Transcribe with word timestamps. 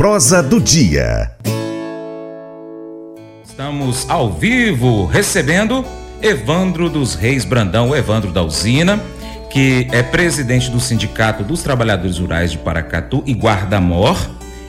prosa 0.00 0.42
do 0.42 0.58
dia. 0.58 1.30
Estamos 3.44 4.08
ao 4.08 4.32
vivo 4.32 5.04
recebendo 5.04 5.84
Evandro 6.22 6.88
dos 6.88 7.14
Reis 7.14 7.44
Brandão, 7.44 7.94
Evandro 7.94 8.32
da 8.32 8.42
Usina, 8.42 8.98
que 9.50 9.86
é 9.92 10.02
presidente 10.02 10.70
do 10.70 10.80
Sindicato 10.80 11.44
dos 11.44 11.62
Trabalhadores 11.62 12.16
Rurais 12.16 12.50
de 12.50 12.56
Paracatu 12.56 13.22
e 13.26 13.34
Guarda-Mor 13.34 14.16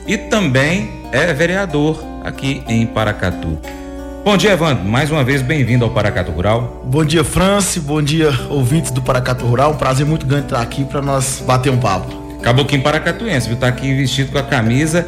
e 0.06 0.18
também 0.18 1.00
é 1.10 1.32
vereador 1.32 2.04
aqui 2.22 2.62
em 2.68 2.84
Paracatu. 2.84 3.58
Bom 4.22 4.36
dia, 4.36 4.52
Evandro. 4.52 4.84
Mais 4.84 5.10
uma 5.10 5.24
vez, 5.24 5.40
bem-vindo 5.40 5.82
ao 5.82 5.90
Paracato 5.92 6.30
Rural. 6.30 6.82
Bom 6.84 7.06
dia, 7.06 7.24
Franci. 7.24 7.80
Bom 7.80 8.02
dia, 8.02 8.28
ouvintes 8.50 8.90
do 8.90 9.00
Paracato 9.00 9.46
Rural. 9.46 9.72
Um 9.72 9.76
prazer 9.78 10.04
muito 10.04 10.26
grande 10.26 10.44
estar 10.44 10.60
aqui 10.60 10.84
para 10.84 11.00
nós 11.00 11.42
bater 11.46 11.72
um 11.72 11.78
papo. 11.78 12.21
Caboclinho 12.42 12.82
Paracatuense, 12.82 13.48
viu? 13.48 13.56
Tá 13.56 13.68
aqui 13.68 13.94
vestido 13.94 14.32
com 14.32 14.38
a 14.38 14.42
camisa 14.42 15.06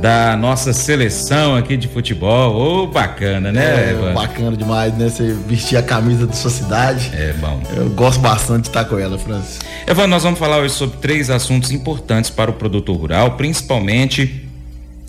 da 0.00 0.36
nossa 0.36 0.74
seleção 0.74 1.56
aqui 1.56 1.78
de 1.78 1.88
futebol. 1.88 2.54
Ô, 2.54 2.82
oh, 2.82 2.86
bacana, 2.86 3.50
né, 3.50 3.88
é, 3.88 3.90
Evandro? 3.92 4.14
Bacana 4.14 4.56
demais, 4.56 4.94
né? 4.98 5.08
Você 5.08 5.32
vestir 5.48 5.78
a 5.78 5.82
camisa 5.82 6.26
da 6.26 6.34
sua 6.34 6.50
cidade. 6.50 7.10
É 7.14 7.32
bom. 7.32 7.62
Eu 7.74 7.88
gosto 7.90 8.20
bastante 8.20 8.62
de 8.62 8.68
estar 8.68 8.84
com 8.84 8.98
ela, 8.98 9.16
Francis. 9.16 9.60
Evandro, 9.86 10.10
nós 10.10 10.22
vamos 10.22 10.38
falar 10.38 10.58
hoje 10.58 10.74
sobre 10.74 10.98
três 10.98 11.30
assuntos 11.30 11.70
importantes 11.70 12.30
para 12.30 12.50
o 12.50 12.54
produtor 12.54 12.96
rural, 12.96 13.32
principalmente 13.32 14.42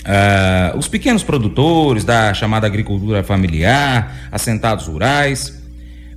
Uh, 0.05 0.77
os 0.77 0.87
pequenos 0.87 1.23
produtores 1.23 2.03
da 2.03 2.31
chamada 2.31 2.67
agricultura 2.67 3.23
familiar, 3.23 4.29
assentados 4.31 4.85
rurais. 4.85 5.64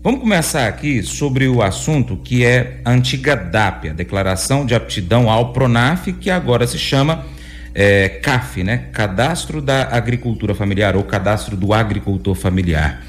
Vamos 0.09 0.23
começar 0.23 0.67
aqui 0.67 1.03
sobre 1.03 1.47
o 1.49 1.61
assunto 1.61 2.17
que 2.17 2.43
é 2.43 2.81
a 2.83 2.93
antiga 2.93 3.37
DAP, 3.37 3.91
a 3.91 3.93
Declaração 3.93 4.65
de 4.65 4.75
Aptidão 4.75 5.29
ao 5.29 5.53
Pronaf, 5.53 6.11
que 6.15 6.31
agora 6.31 6.67
se 6.67 6.79
chama 6.79 7.27
é, 7.75 8.09
CAF, 8.09 8.65
né? 8.65 8.87
Cadastro 8.91 9.61
da 9.61 9.83
Agricultura 9.95 10.55
Familiar 10.55 10.97
ou 10.97 11.03
Cadastro 11.03 11.59
do 11.59 11.75
Agricultor 11.75 12.35
Familiar. 12.35 13.05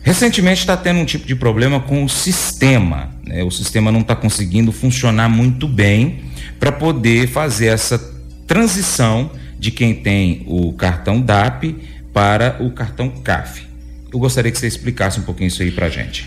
Recentemente 0.00 0.60
está 0.60 0.76
tendo 0.76 1.00
um 1.00 1.04
tipo 1.04 1.26
de 1.26 1.34
problema 1.34 1.80
com 1.80 2.04
o 2.04 2.08
sistema. 2.08 3.10
Né? 3.26 3.42
O 3.42 3.50
sistema 3.50 3.90
não 3.90 4.02
está 4.02 4.14
conseguindo 4.14 4.70
funcionar 4.70 5.28
muito 5.28 5.66
bem 5.66 6.20
para 6.60 6.70
poder 6.70 7.26
fazer 7.26 7.66
essa 7.66 7.98
transição 8.46 9.32
de 9.58 9.72
quem 9.72 9.92
tem 9.92 10.44
o 10.46 10.72
cartão 10.72 11.20
DAP 11.20 11.74
para 12.12 12.58
o 12.60 12.70
cartão 12.70 13.08
CAF. 13.08 13.67
Eu 14.12 14.18
gostaria 14.18 14.50
que 14.50 14.58
você 14.58 14.66
explicasse 14.66 15.20
um 15.20 15.22
pouquinho 15.22 15.48
isso 15.48 15.62
aí 15.62 15.70
para 15.70 15.86
a 15.86 15.90
gente. 15.90 16.26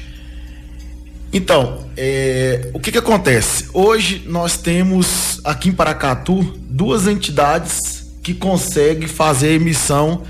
Então, 1.34 1.88
é, 1.96 2.70
o 2.74 2.80
que, 2.80 2.92
que 2.92 2.98
acontece? 2.98 3.68
Hoje 3.74 4.24
nós 4.26 4.58
temos 4.58 5.40
aqui 5.44 5.70
em 5.70 5.72
Paracatu 5.72 6.42
duas 6.70 7.08
entidades 7.08 7.80
que 8.22 8.34
conseguem 8.34 9.08
fazer 9.08 9.50
a 9.50 9.54
emissão 9.54 10.24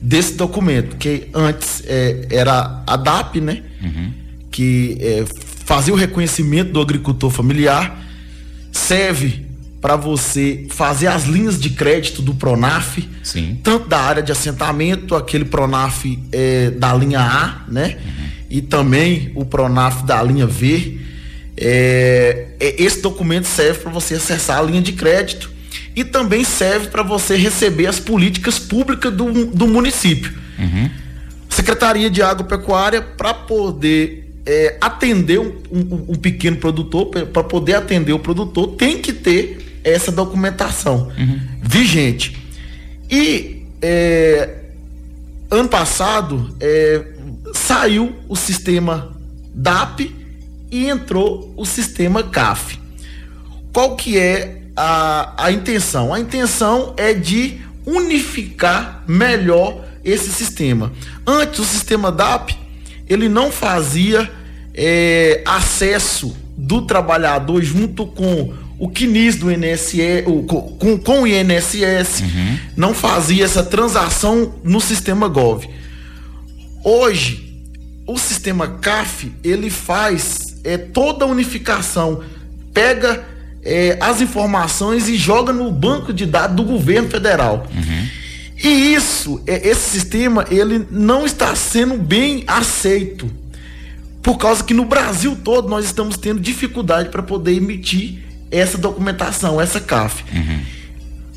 desse 0.00 0.34
documento, 0.34 0.96
que 0.96 1.28
antes 1.34 1.82
é, 1.86 2.26
era 2.30 2.82
a 2.86 2.96
DAP, 2.96 3.40
né? 3.40 3.62
Uhum. 3.82 4.12
Que 4.50 4.96
é, 5.00 5.24
fazia 5.64 5.92
o 5.92 5.96
reconhecimento 5.96 6.72
do 6.72 6.80
agricultor 6.80 7.30
familiar, 7.30 8.02
serve 8.72 9.45
para 9.86 9.94
você 9.94 10.66
fazer 10.70 11.06
as 11.06 11.26
linhas 11.26 11.60
de 11.60 11.70
crédito 11.70 12.20
do 12.20 12.34
Pronaf, 12.34 12.98
Sim. 13.22 13.60
tanto 13.62 13.86
da 13.86 14.00
área 14.00 14.20
de 14.20 14.32
assentamento, 14.32 15.14
aquele 15.14 15.44
Pronaf 15.44 16.04
é, 16.32 16.72
da 16.72 16.92
linha 16.92 17.20
A, 17.20 17.60
né? 17.68 17.96
Uhum. 18.04 18.26
E 18.50 18.60
também 18.60 19.30
o 19.36 19.44
Pronaf 19.44 20.02
da 20.02 20.20
linha 20.24 20.44
V. 20.44 20.98
É, 21.56 22.48
é 22.58 22.82
esse 22.82 23.00
documento 23.00 23.44
serve 23.44 23.78
para 23.78 23.92
você 23.92 24.16
acessar 24.16 24.58
a 24.58 24.62
linha 24.62 24.82
de 24.82 24.90
crédito 24.90 25.52
e 25.94 26.02
também 26.02 26.42
serve 26.42 26.88
para 26.88 27.04
você 27.04 27.36
receber 27.36 27.86
as 27.86 28.00
políticas 28.00 28.58
públicas 28.58 29.14
do, 29.14 29.46
do 29.46 29.68
município. 29.68 30.32
Uhum. 30.58 30.90
Secretaria 31.48 32.10
de 32.10 32.22
Agropecuária 32.22 33.00
para 33.00 33.32
poder 33.32 34.32
é, 34.44 34.78
atender 34.80 35.38
um, 35.38 35.52
um, 35.70 36.04
um, 36.08 36.14
pequeno 36.16 36.56
produtor, 36.56 37.06
para 37.06 37.44
poder 37.44 37.74
atender 37.74 38.12
o 38.12 38.18
produtor, 38.18 38.74
tem 38.74 39.00
que 39.00 39.12
ter 39.12 39.65
essa 39.90 40.10
documentação 40.10 41.12
uhum. 41.16 41.40
vigente. 41.62 42.36
E 43.10 43.64
é, 43.80 44.56
ano 45.50 45.68
passado 45.68 46.54
é, 46.58 47.04
saiu 47.54 48.14
o 48.28 48.34
sistema 48.34 49.16
DAP 49.54 50.14
e 50.70 50.88
entrou 50.88 51.54
o 51.56 51.64
sistema 51.64 52.22
CAF. 52.24 52.80
Qual 53.72 53.94
que 53.94 54.18
é 54.18 54.62
a, 54.74 55.44
a 55.44 55.52
intenção? 55.52 56.12
A 56.12 56.18
intenção 56.18 56.92
é 56.96 57.14
de 57.14 57.60
unificar 57.86 59.04
melhor 59.06 59.84
esse 60.04 60.30
sistema. 60.32 60.92
Antes 61.24 61.60
o 61.60 61.64
sistema 61.64 62.10
DAP 62.10 62.56
ele 63.08 63.28
não 63.28 63.52
fazia 63.52 64.28
é, 64.74 65.42
acesso 65.46 66.36
do 66.56 66.82
trabalhador 66.82 67.62
junto 67.62 68.06
com 68.06 68.52
o 68.78 68.88
CNIS 68.90 69.36
do 69.36 69.50
INSS, 69.50 70.24
o, 70.26 70.42
com, 70.42 70.98
com 70.98 71.22
o 71.22 71.26
INSS, 71.26 72.20
uhum. 72.20 72.58
não 72.76 72.92
fazia 72.94 73.44
essa 73.44 73.62
transação 73.62 74.54
no 74.62 74.80
sistema 74.80 75.28
Gov. 75.28 75.66
Hoje, 76.84 77.62
o 78.06 78.18
sistema 78.18 78.68
CAF, 78.68 79.32
ele 79.42 79.70
faz 79.70 80.38
é, 80.62 80.76
toda 80.76 81.24
a 81.24 81.28
unificação, 81.28 82.22
pega 82.72 83.24
é, 83.64 83.96
as 84.00 84.20
informações 84.20 85.08
e 85.08 85.16
joga 85.16 85.52
no 85.52 85.72
banco 85.72 86.12
de 86.12 86.26
dados 86.26 86.56
do 86.56 86.62
governo 86.62 87.08
federal. 87.08 87.66
Uhum. 87.74 88.08
E 88.62 88.94
isso, 88.94 89.42
é, 89.46 89.68
esse 89.68 89.90
sistema, 89.90 90.44
ele 90.50 90.86
não 90.90 91.24
está 91.24 91.54
sendo 91.56 91.96
bem 91.96 92.44
aceito. 92.46 93.30
Por 94.22 94.36
causa 94.36 94.62
que 94.62 94.74
no 94.74 94.84
Brasil 94.84 95.36
todo 95.42 95.68
nós 95.68 95.84
estamos 95.84 96.16
tendo 96.16 96.40
dificuldade 96.40 97.08
para 97.08 97.22
poder 97.22 97.54
emitir 97.54 98.25
essa 98.58 98.78
documentação, 98.78 99.60
essa 99.60 99.80
CAF. 99.80 100.24
Uhum. 100.32 100.60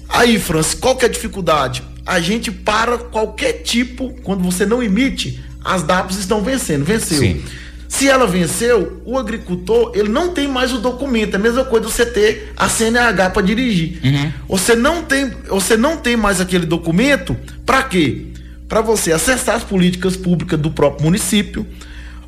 Aí, 0.10 0.40
Francis, 0.40 0.74
qual 0.74 0.96
que 0.96 1.06
é 1.06 1.08
a 1.08 1.12
dificuldade? 1.12 1.84
A 2.06 2.20
gente 2.20 2.52
para 2.52 2.98
qualquer 2.98 3.54
tipo, 3.62 4.16
quando 4.24 4.44
você 4.44 4.66
não 4.66 4.82
emite, 4.82 5.40
as 5.64 5.84
DAPs 5.84 6.18
estão 6.18 6.44
vencendo, 6.44 6.84
venceu. 6.84 7.20
Sim. 7.20 7.44
Se 7.88 8.08
ela 8.08 8.28
venceu, 8.28 9.02
o 9.04 9.18
agricultor 9.18 9.92
ele 9.96 10.10
não 10.10 10.32
tem 10.32 10.48
mais 10.48 10.72
o 10.72 10.78
documento. 10.78 11.34
É 11.34 11.38
a 11.38 11.40
mesma 11.40 11.66
coisa 11.66 11.90
você 11.90 12.06
ter 12.06 12.54
a 12.56 12.70
CNH 12.70 13.32
para 13.32 13.42
dirigir. 13.42 14.00
Uhum. 14.04 14.32
Você 14.48 14.76
não 14.76 15.04
tem, 15.04 15.32
você 15.48 15.76
não 15.76 15.98
tem 15.98 16.16
mais 16.16 16.40
aquele 16.40 16.68
documento 16.68 17.36
para 17.66 17.82
quê? 17.84 18.28
Para 18.68 18.82
você 18.82 19.12
acessar 19.12 19.56
as 19.56 19.64
políticas 19.64 20.16
públicas 20.16 20.60
do 20.60 20.70
próprio 20.70 21.06
município, 21.06 21.66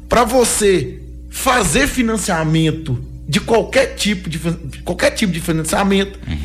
para 0.10 0.24
você 0.24 1.00
fazer 1.30 1.88
financiamento 1.88 3.11
de 3.32 3.40
qualquer 3.40 3.96
tipo 3.96 4.30
de, 4.30 4.38
qualquer 4.84 5.12
tipo 5.12 5.32
de 5.32 5.40
financiamento. 5.40 6.20
Uhum. 6.28 6.38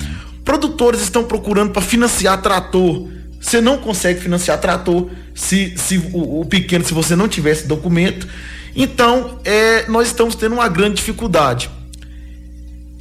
Produtores 0.45 1.01
estão 1.01 1.25
procurando 1.25 1.73
para 1.73 1.83
financiar 1.83 2.41
trator. 2.41 3.09
Você 3.41 3.61
não 3.61 3.79
consegue 3.79 4.21
financiar 4.21 4.61
trator 4.61 5.11
se, 5.35 5.77
se 5.77 5.99
o, 5.99 6.43
o, 6.43 6.45
pequeno, 6.45 6.85
se 6.85 6.95
você 6.95 7.17
não 7.17 7.27
tiver 7.27 7.51
esse 7.51 7.67
documento. 7.67 8.29
Então, 8.77 9.41
é, 9.45 9.89
nós 9.89 10.07
estamos 10.07 10.37
tendo 10.37 10.53
uma 10.55 10.69
grande 10.69 10.95
dificuldade. 10.95 11.69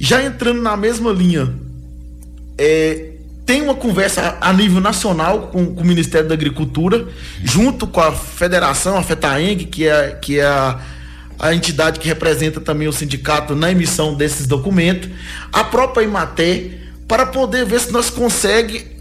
Já 0.00 0.20
entrando 0.20 0.60
na 0.60 0.76
mesma 0.76 1.12
linha, 1.12 1.54
é, 2.58 3.12
tem 3.44 3.62
uma 3.62 3.76
conversa 3.76 4.36
a 4.40 4.52
nível 4.52 4.80
nacional 4.80 5.42
com, 5.52 5.64
com, 5.64 5.80
o 5.80 5.86
Ministério 5.86 6.26
da 6.26 6.34
Agricultura, 6.34 7.06
junto 7.44 7.86
com 7.86 8.00
a 8.00 8.10
Federação, 8.10 8.98
a 8.98 9.02
FETAENG, 9.04 9.66
que 9.66 9.86
é, 9.86 10.18
que 10.20 10.40
é 10.40 10.44
a 10.44 10.80
a 11.38 11.54
entidade 11.54 12.00
que 12.00 12.08
representa 12.08 12.60
também 12.60 12.88
o 12.88 12.92
sindicato 12.92 13.54
na 13.54 13.70
emissão 13.70 14.14
desses 14.14 14.46
documentos, 14.46 15.10
a 15.52 15.64
própria 15.64 16.04
Imaté, 16.04 16.70
para 17.06 17.26
poder 17.26 17.64
ver 17.64 17.80
se 17.80 17.92
nós 17.92 18.10
conseguimos 18.10 18.96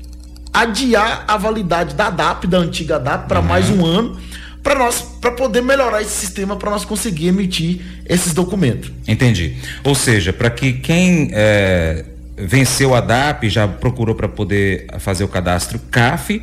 adiar 0.53 1.25
a 1.27 1.35
validade 1.35 1.95
da 1.95 2.09
DAP, 2.09 2.45
da 2.45 2.59
antiga 2.59 2.97
DAP, 2.97 3.27
para 3.27 3.41
uhum. 3.41 3.45
mais 3.45 3.69
um 3.69 3.85
ano, 3.85 4.17
para 4.63 4.79
nós 4.79 5.01
para 5.21 5.31
poder 5.31 5.61
melhorar 5.61 6.01
esse 6.01 6.11
sistema 6.11 6.55
para 6.55 6.71
nós 6.71 6.85
conseguir 6.85 7.27
emitir 7.27 7.81
esses 8.07 8.33
documentos. 8.33 8.91
Entendi. 9.07 9.57
Ou 9.83 9.93
seja, 9.93 10.31
para 10.31 10.49
que 10.49 10.73
quem 10.73 11.29
é, 11.33 12.05
venceu 12.37 12.95
a 12.95 13.01
DAP 13.01 13.49
já 13.49 13.67
procurou 13.67 14.15
para 14.15 14.29
poder 14.29 14.87
fazer 14.99 15.23
o 15.23 15.27
cadastro 15.27 15.79
CAF, 15.91 16.41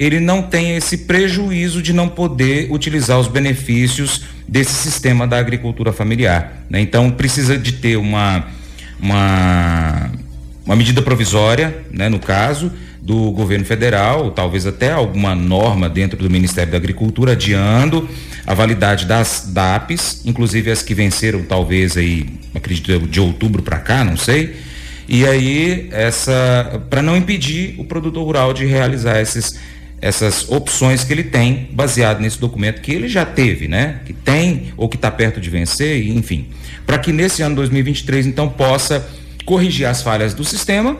ele 0.00 0.18
não 0.18 0.40
tem 0.40 0.76
esse 0.76 0.96
prejuízo 0.96 1.82
de 1.82 1.92
não 1.92 2.08
poder 2.08 2.72
utilizar 2.72 3.20
os 3.20 3.28
benefícios 3.28 4.22
desse 4.48 4.72
sistema 4.72 5.26
da 5.26 5.36
agricultura 5.36 5.92
familiar. 5.92 6.64
Né? 6.70 6.80
Então 6.80 7.10
precisa 7.10 7.58
de 7.58 7.72
ter 7.72 7.98
uma, 7.98 8.46
uma, 8.98 10.10
uma 10.64 10.74
medida 10.74 11.02
provisória, 11.02 11.84
né, 11.92 12.08
no 12.08 12.18
caso, 12.18 12.72
do 13.02 13.30
governo 13.30 13.66
federal, 13.66 14.30
talvez 14.30 14.66
até 14.66 14.90
alguma 14.90 15.34
norma 15.34 15.86
dentro 15.86 16.18
do 16.18 16.30
Ministério 16.30 16.72
da 16.72 16.78
Agricultura 16.78 17.32
adiando 17.32 18.08
a 18.46 18.54
validade 18.54 19.04
das 19.04 19.50
DAPs, 19.52 20.22
inclusive 20.24 20.70
as 20.70 20.82
que 20.82 20.94
venceram 20.94 21.42
talvez 21.42 21.98
aí, 21.98 22.26
acredito 22.54 22.98
de 23.00 23.20
outubro 23.20 23.62
para 23.62 23.78
cá, 23.78 24.02
não 24.02 24.16
sei 24.16 24.56
E 25.06 25.26
aí, 25.26 25.88
essa 25.92 26.82
para 26.88 27.02
não 27.02 27.18
impedir 27.18 27.74
o 27.78 27.84
produtor 27.84 28.24
rural 28.24 28.54
de 28.54 28.64
realizar 28.64 29.20
esses, 29.20 29.58
essas 30.00 30.48
opções 30.48 31.04
que 31.04 31.12
ele 31.12 31.24
tem, 31.24 31.68
baseado 31.72 32.20
nesse 32.20 32.38
documento 32.38 32.80
que 32.80 32.92
ele 32.92 33.08
já 33.08 33.24
teve, 33.26 33.68
né? 33.68 34.00
Que 34.06 34.12
tem 34.12 34.72
ou 34.76 34.88
que 34.88 34.96
está 34.96 35.10
perto 35.10 35.40
de 35.40 35.50
vencer, 35.50 36.06
enfim. 36.08 36.48
Para 36.86 36.98
que 36.98 37.12
nesse 37.12 37.42
ano 37.42 37.56
2023, 37.56 38.26
então, 38.26 38.48
possa 38.48 39.06
corrigir 39.44 39.86
as 39.86 40.02
falhas 40.02 40.32
do 40.32 40.44
sistema 40.44 40.96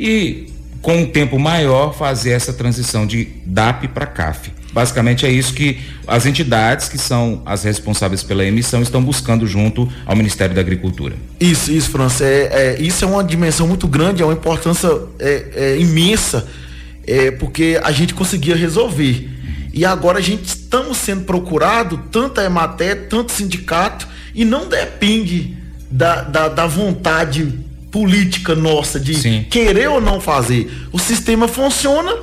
e, 0.00 0.48
com 0.80 0.96
um 0.98 1.06
tempo 1.06 1.38
maior, 1.38 1.92
fazer 1.92 2.30
essa 2.30 2.52
transição 2.52 3.06
de 3.06 3.28
DAP 3.44 3.88
para 3.88 4.06
CAF. 4.06 4.52
Basicamente 4.72 5.26
é 5.26 5.30
isso 5.30 5.54
que 5.54 5.78
as 6.06 6.26
entidades 6.26 6.88
que 6.88 6.98
são 6.98 7.42
as 7.44 7.64
responsáveis 7.64 8.22
pela 8.22 8.44
emissão 8.44 8.82
estão 8.82 9.02
buscando 9.02 9.46
junto 9.46 9.90
ao 10.04 10.14
Ministério 10.14 10.54
da 10.54 10.60
Agricultura. 10.60 11.16
Isso, 11.40 11.72
isso, 11.72 11.90
França. 11.90 12.24
É, 12.24 12.76
é, 12.76 12.82
isso 12.82 13.04
é 13.04 13.08
uma 13.08 13.24
dimensão 13.24 13.66
muito 13.66 13.88
grande, 13.88 14.22
é 14.22 14.24
uma 14.24 14.34
importância 14.34 14.88
é, 15.18 15.46
é, 15.54 15.78
imensa, 15.78 16.46
é, 17.08 17.30
porque 17.30 17.80
a 17.82 17.90
gente 17.90 18.12
conseguia 18.12 18.54
resolver. 18.54 19.30
E 19.72 19.84
agora 19.84 20.18
a 20.18 20.22
gente 20.22 20.44
estamos 20.44 20.98
sendo 20.98 21.24
procurado, 21.24 22.04
tanto 22.12 22.38
a 22.40 22.44
Emater, 22.44 23.08
tanto 23.08 23.30
o 23.30 23.32
sindicato, 23.32 24.06
e 24.34 24.44
não 24.44 24.68
depende 24.68 25.56
da, 25.90 26.22
da, 26.22 26.48
da 26.48 26.66
vontade 26.66 27.66
política 27.90 28.54
nossa 28.54 29.00
de 29.00 29.14
Sim. 29.14 29.46
querer 29.48 29.88
ou 29.88 30.00
não 30.00 30.20
fazer. 30.20 30.70
O 30.92 30.98
sistema 30.98 31.48
funciona, 31.48 32.14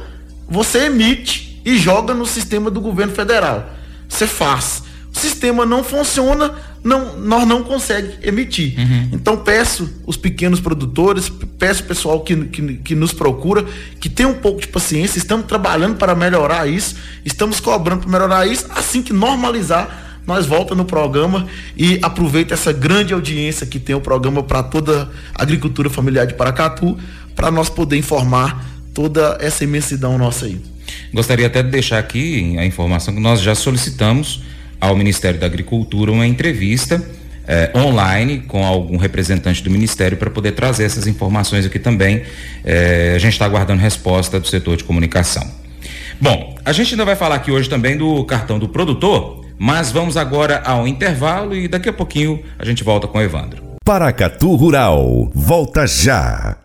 você 0.47 0.85
emite 0.85 1.59
e 1.65 1.77
joga 1.77 2.13
no 2.13 2.25
sistema 2.25 2.69
do 2.69 2.79
governo 2.79 3.13
federal. 3.13 3.67
Você 4.07 4.27
faz. 4.27 4.83
O 5.11 5.17
sistema 5.19 5.65
não 5.65 5.83
funciona, 5.83 6.53
não, 6.85 7.17
nós 7.17 7.47
não 7.47 7.63
conseguimos 7.63 8.15
emitir. 8.21 8.79
Uhum. 8.79 9.09
Então 9.13 9.37
peço 9.37 9.91
os 10.05 10.15
pequenos 10.15 10.59
produtores, 10.59 11.29
peço 11.57 11.81
o 11.81 11.85
pessoal 11.87 12.19
que, 12.21 12.35
que, 12.45 12.75
que, 12.75 12.95
nos 12.95 13.11
procura, 13.11 13.65
que 13.99 14.07
tem 14.07 14.27
um 14.27 14.35
pouco 14.35 14.61
de 14.61 14.67
paciência, 14.67 15.17
estamos 15.17 15.47
trabalhando 15.47 15.95
para 15.95 16.13
melhorar 16.13 16.69
isso, 16.69 16.95
estamos 17.25 17.59
cobrando 17.59 18.01
para 18.01 18.11
melhorar 18.11 18.47
isso, 18.47 18.67
assim 18.69 19.01
que 19.01 19.11
normalizar, 19.11 20.21
nós 20.27 20.45
volta 20.45 20.75
no 20.75 20.85
programa 20.85 21.47
e 21.75 21.99
aproveita 22.03 22.53
essa 22.53 22.71
grande 22.71 23.15
audiência 23.15 23.65
que 23.65 23.79
tem 23.79 23.95
o 23.95 24.01
programa 24.01 24.43
para 24.43 24.61
toda 24.61 25.09
a 25.33 25.41
agricultura 25.41 25.89
familiar 25.89 26.27
de 26.27 26.35
Paracatu, 26.35 26.95
para 27.35 27.49
nós 27.49 27.67
poder 27.67 27.97
informar 27.97 28.63
toda 28.93 29.39
essa 29.41 29.63
imensidão 29.63 30.19
nossa 30.19 30.45
aí. 30.45 30.61
Gostaria 31.11 31.47
até 31.47 31.63
de 31.63 31.71
deixar 31.71 31.97
aqui 31.97 32.55
a 32.59 32.65
informação 32.65 33.13
que 33.13 33.19
nós 33.19 33.41
já 33.41 33.55
solicitamos 33.55 34.41
ao 34.79 34.95
Ministério 34.95 35.39
da 35.39 35.45
Agricultura 35.45 36.11
uma 36.11 36.25
entrevista 36.25 37.03
eh, 37.47 37.71
online 37.75 38.39
com 38.39 38.65
algum 38.65 38.97
representante 38.97 39.63
do 39.63 39.69
Ministério 39.69 40.17
para 40.17 40.29
poder 40.29 40.53
trazer 40.53 40.83
essas 40.83 41.07
informações 41.07 41.65
aqui 41.65 41.79
também. 41.79 42.23
Eh, 42.63 43.13
a 43.15 43.19
gente 43.19 43.33
está 43.33 43.45
aguardando 43.45 43.81
resposta 43.81 44.39
do 44.39 44.47
setor 44.47 44.77
de 44.77 44.83
comunicação. 44.83 45.45
Bom, 46.19 46.55
a 46.63 46.71
gente 46.71 46.93
ainda 46.93 47.05
vai 47.05 47.15
falar 47.15 47.35
aqui 47.35 47.51
hoje 47.51 47.69
também 47.69 47.97
do 47.97 48.23
cartão 48.25 48.57
do 48.57 48.69
produtor, 48.69 49.45
mas 49.57 49.91
vamos 49.91 50.17
agora 50.17 50.61
ao 50.65 50.87
intervalo 50.87 51.55
e 51.55 51.67
daqui 51.67 51.89
a 51.89 51.93
pouquinho 51.93 52.41
a 52.57 52.65
gente 52.65 52.83
volta 52.83 53.07
com 53.07 53.17
o 53.17 53.21
Evandro. 53.21 53.63
Paracatu 53.83 54.55
Rural, 54.55 55.29
volta 55.33 55.85
já! 55.85 56.64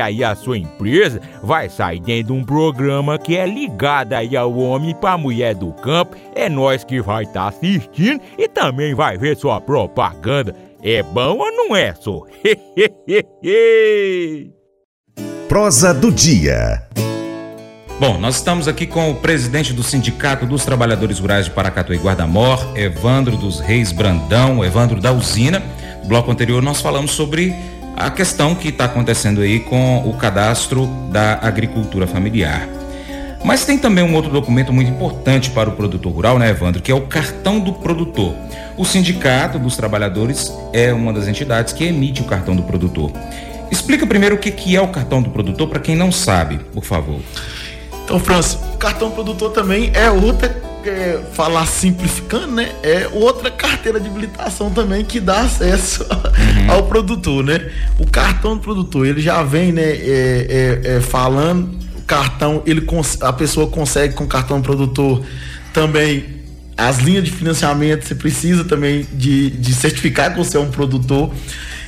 aí 0.00 0.24
a 0.24 0.34
sua 0.34 0.58
empresa 0.58 1.20
vai 1.42 1.68
sair 1.68 2.00
dentro 2.00 2.34
de 2.34 2.40
um 2.40 2.44
programa 2.44 3.18
que 3.18 3.36
é 3.36 3.46
ligado 3.46 4.12
aí 4.12 4.36
ao 4.36 4.56
homem 4.56 4.94
para 4.94 5.18
mulher 5.18 5.54
do 5.54 5.72
campo. 5.72 6.16
É 6.34 6.48
nós 6.48 6.84
que 6.84 7.00
vai 7.00 7.24
estar 7.24 7.42
tá 7.42 7.48
assistindo 7.48 8.20
e 8.38 8.48
também 8.48 8.94
vai 8.94 9.18
ver 9.18 9.36
sua 9.36 9.60
propaganda. 9.60 10.54
É 10.82 11.02
bom 11.02 11.38
ou 11.38 11.52
não 11.52 11.76
é, 11.76 11.94
só? 11.94 12.22
Prosa 15.48 15.92
do 15.92 16.10
dia. 16.10 16.82
Bom, 18.00 18.18
nós 18.18 18.36
estamos 18.36 18.66
aqui 18.66 18.84
com 18.84 19.12
o 19.12 19.14
presidente 19.14 19.72
do 19.72 19.84
Sindicato 19.84 20.44
dos 20.44 20.64
Trabalhadores 20.64 21.20
Rurais 21.20 21.44
de 21.44 21.52
Paracatu 21.52 21.94
e 21.94 21.98
Guardamor, 21.98 22.76
Evandro 22.76 23.36
dos 23.36 23.60
Reis 23.60 23.92
Brandão, 23.92 24.64
Evandro 24.64 25.00
da 25.00 25.12
Usina. 25.12 25.62
No 26.02 26.08
bloco 26.08 26.28
anterior 26.28 26.60
nós 26.60 26.80
falamos 26.80 27.12
sobre 27.12 27.54
a 28.06 28.10
questão 28.10 28.54
que 28.54 28.68
está 28.68 28.86
acontecendo 28.86 29.40
aí 29.40 29.60
com 29.60 29.98
o 30.08 30.14
cadastro 30.14 30.86
da 31.10 31.38
agricultura 31.40 32.06
familiar. 32.06 32.68
Mas 33.44 33.64
tem 33.64 33.76
também 33.76 34.04
um 34.04 34.14
outro 34.14 34.30
documento 34.30 34.72
muito 34.72 34.90
importante 34.90 35.50
para 35.50 35.68
o 35.68 35.72
produtor 35.72 36.12
rural, 36.12 36.38
né, 36.38 36.50
Evandro, 36.50 36.80
que 36.80 36.90
é 36.90 36.94
o 36.94 37.02
cartão 37.02 37.58
do 37.58 37.72
produtor. 37.72 38.34
O 38.76 38.84
Sindicato 38.84 39.58
dos 39.58 39.76
Trabalhadores 39.76 40.52
é 40.72 40.92
uma 40.92 41.12
das 41.12 41.26
entidades 41.26 41.72
que 41.72 41.84
emite 41.84 42.22
o 42.22 42.24
cartão 42.24 42.54
do 42.54 42.62
produtor. 42.62 43.12
Explica 43.70 44.06
primeiro 44.06 44.36
o 44.36 44.38
que, 44.38 44.50
que 44.50 44.76
é 44.76 44.80
o 44.80 44.88
cartão 44.88 45.22
do 45.22 45.30
produtor 45.30 45.68
para 45.68 45.80
quem 45.80 45.96
não 45.96 46.12
sabe, 46.12 46.58
por 46.72 46.84
favor. 46.84 47.20
Então, 48.04 48.18
França, 48.20 48.58
o 48.74 48.76
cartão 48.76 49.10
produtor 49.10 49.52
também 49.52 49.90
é 49.94 50.10
outra 50.10 50.71
é, 50.88 51.22
falar 51.32 51.66
simplificando, 51.66 52.48
né? 52.48 52.72
É 52.82 53.08
outra 53.12 53.50
carteira 53.50 54.00
de 54.00 54.08
habilitação 54.08 54.70
também 54.70 55.04
que 55.04 55.20
dá 55.20 55.40
acesso 55.40 56.06
ao 56.68 56.84
produtor, 56.84 57.44
né? 57.44 57.70
O 57.98 58.06
cartão 58.06 58.56
do 58.56 58.62
produtor, 58.62 59.06
ele 59.06 59.20
já 59.20 59.42
vem, 59.42 59.72
né, 59.72 59.82
é, 59.82 60.80
é, 60.84 60.96
é 60.96 61.00
falando, 61.00 61.78
o 61.96 62.02
cartão, 62.02 62.62
ele, 62.66 62.86
a 63.20 63.32
pessoa 63.32 63.68
consegue 63.68 64.14
com 64.14 64.24
o 64.24 64.28
cartão 64.28 64.60
do 64.60 64.64
produtor 64.64 65.24
também 65.72 66.42
as 66.76 66.98
linhas 66.98 67.24
de 67.24 67.30
financiamento, 67.30 68.06
você 68.06 68.14
precisa 68.14 68.64
também 68.64 69.06
de, 69.12 69.50
de 69.50 69.74
certificar 69.74 70.32
que 70.32 70.38
você 70.38 70.56
é 70.56 70.60
um 70.60 70.70
produtor. 70.70 71.32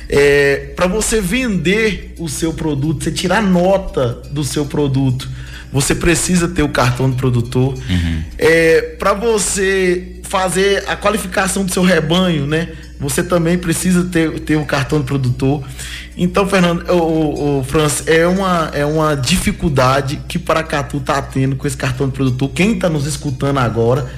É, 0.07 0.71
para 0.75 0.87
você 0.87 1.19
vender 1.19 2.13
o 2.19 2.29
seu 2.29 2.53
produto, 2.53 3.03
você 3.03 3.11
tirar 3.11 3.41
nota 3.41 4.21
do 4.31 4.43
seu 4.43 4.65
produto 4.65 5.27
você 5.75 5.93
precisa 5.93 6.47
ter 6.47 6.63
o 6.63 6.69
cartão 6.69 7.09
do 7.09 7.17
produtor. 7.17 7.73
Uhum. 7.73 8.23
É, 8.37 8.95
para 8.97 9.11
você 9.11 10.21
fazer 10.23 10.85
a 10.87 10.95
qualificação 10.95 11.65
do 11.65 11.73
seu 11.73 11.83
rebanho, 11.83 12.47
né? 12.47 12.69
Você 12.97 13.21
também 13.21 13.57
precisa 13.57 14.05
ter, 14.05 14.39
ter 14.39 14.55
o 14.55 14.63
cartão 14.65 14.99
do 14.99 15.03
produtor. 15.03 15.67
Então, 16.15 16.47
Fernando, 16.47 16.89
o, 16.89 17.59
o, 17.59 17.63
Franz, 17.65 18.03
é 18.07 18.25
uma, 18.25 18.71
é 18.73 18.85
uma 18.85 19.15
dificuldade 19.15 20.21
que 20.29 20.39
Paracatu 20.39 20.95
está 20.95 21.21
tendo 21.21 21.57
com 21.57 21.67
esse 21.67 21.75
cartão 21.75 22.07
do 22.07 22.13
produtor. 22.13 22.51
Quem 22.51 22.75
está 22.75 22.87
nos 22.87 23.05
escutando 23.05 23.59
agora, 23.59 24.09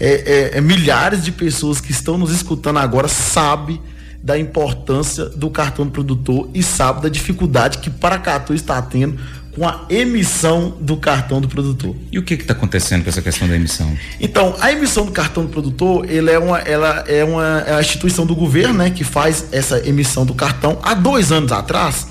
é, 0.00 0.52
é, 0.54 0.56
é, 0.56 0.60
milhares 0.62 1.22
de 1.22 1.32
pessoas 1.32 1.82
que 1.82 1.92
estão 1.92 2.16
nos 2.16 2.30
escutando 2.30 2.78
agora, 2.78 3.08
sabe 3.08 3.78
da 4.22 4.38
importância 4.38 5.26
do 5.26 5.50
cartão 5.50 5.84
do 5.84 5.90
produtor 5.90 6.48
e 6.54 6.62
sabe 6.62 7.02
da 7.02 7.10
dificuldade 7.10 7.76
que 7.76 7.90
Paracatu 7.90 8.54
está 8.54 8.80
tendo 8.80 9.18
com 9.54 9.66
a 9.66 9.86
emissão 9.88 10.76
do 10.80 10.96
cartão 10.96 11.40
do 11.40 11.48
produtor. 11.48 11.94
E 12.10 12.18
o 12.18 12.22
que 12.22 12.34
está 12.34 12.52
acontecendo 12.52 13.04
com 13.04 13.08
essa 13.08 13.22
questão 13.22 13.46
da 13.46 13.54
emissão? 13.54 13.96
Então, 14.20 14.56
a 14.60 14.72
emissão 14.72 15.06
do 15.06 15.12
cartão 15.12 15.44
do 15.44 15.48
produtor, 15.48 16.10
ele 16.10 16.30
é 16.30 16.38
uma, 16.38 16.58
ela 16.58 17.04
é 17.06 17.24
uma 17.24 17.64
é 17.66 17.74
a 17.74 17.80
instituição 17.80 18.26
do 18.26 18.34
governo, 18.34 18.74
né, 18.74 18.90
que 18.90 19.04
faz 19.04 19.46
essa 19.52 19.86
emissão 19.88 20.26
do 20.26 20.34
cartão. 20.34 20.78
Há 20.82 20.94
dois 20.94 21.30
anos 21.30 21.52
atrás, 21.52 22.08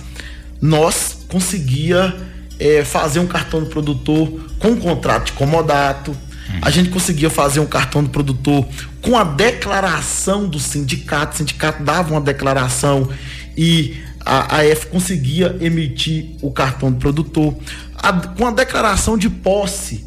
nós 0.62 1.26
conseguia 1.28 2.16
é, 2.60 2.86
fazer 2.86 3.20
um 3.20 3.28
cartão 3.28 3.60
do 3.60 3.66
produtor 3.66 4.50
com 4.60 4.70
um 4.70 4.78
contrato 4.78 5.26
de 5.26 5.32
comodato. 5.34 6.12
Hum. 6.12 6.60
A 6.62 6.70
gente 6.70 6.90
conseguia 6.90 7.30
fazer 7.30 7.60
um 7.60 7.66
cartão 7.66 8.02
do 8.02 8.10
produtor 8.10 8.66
com 9.02 9.18
a 9.18 9.24
declaração 9.26 10.48
do 10.48 10.60
sindicato. 10.60 11.34
O 11.34 11.38
sindicato 11.40 11.84
dava 11.84 12.12
uma 12.12 12.22
declaração 12.22 13.10
e 13.58 13.98
a 14.26 14.62
AF 14.62 14.88
conseguia 14.88 15.58
emitir 15.60 16.36
o 16.42 16.52
cartão 16.52 16.92
do 16.92 16.98
produtor. 16.98 17.56
A, 17.96 18.14
com 18.14 18.48
a 18.48 18.52
declaração 18.52 19.18
de 19.18 19.30
posse, 19.30 20.06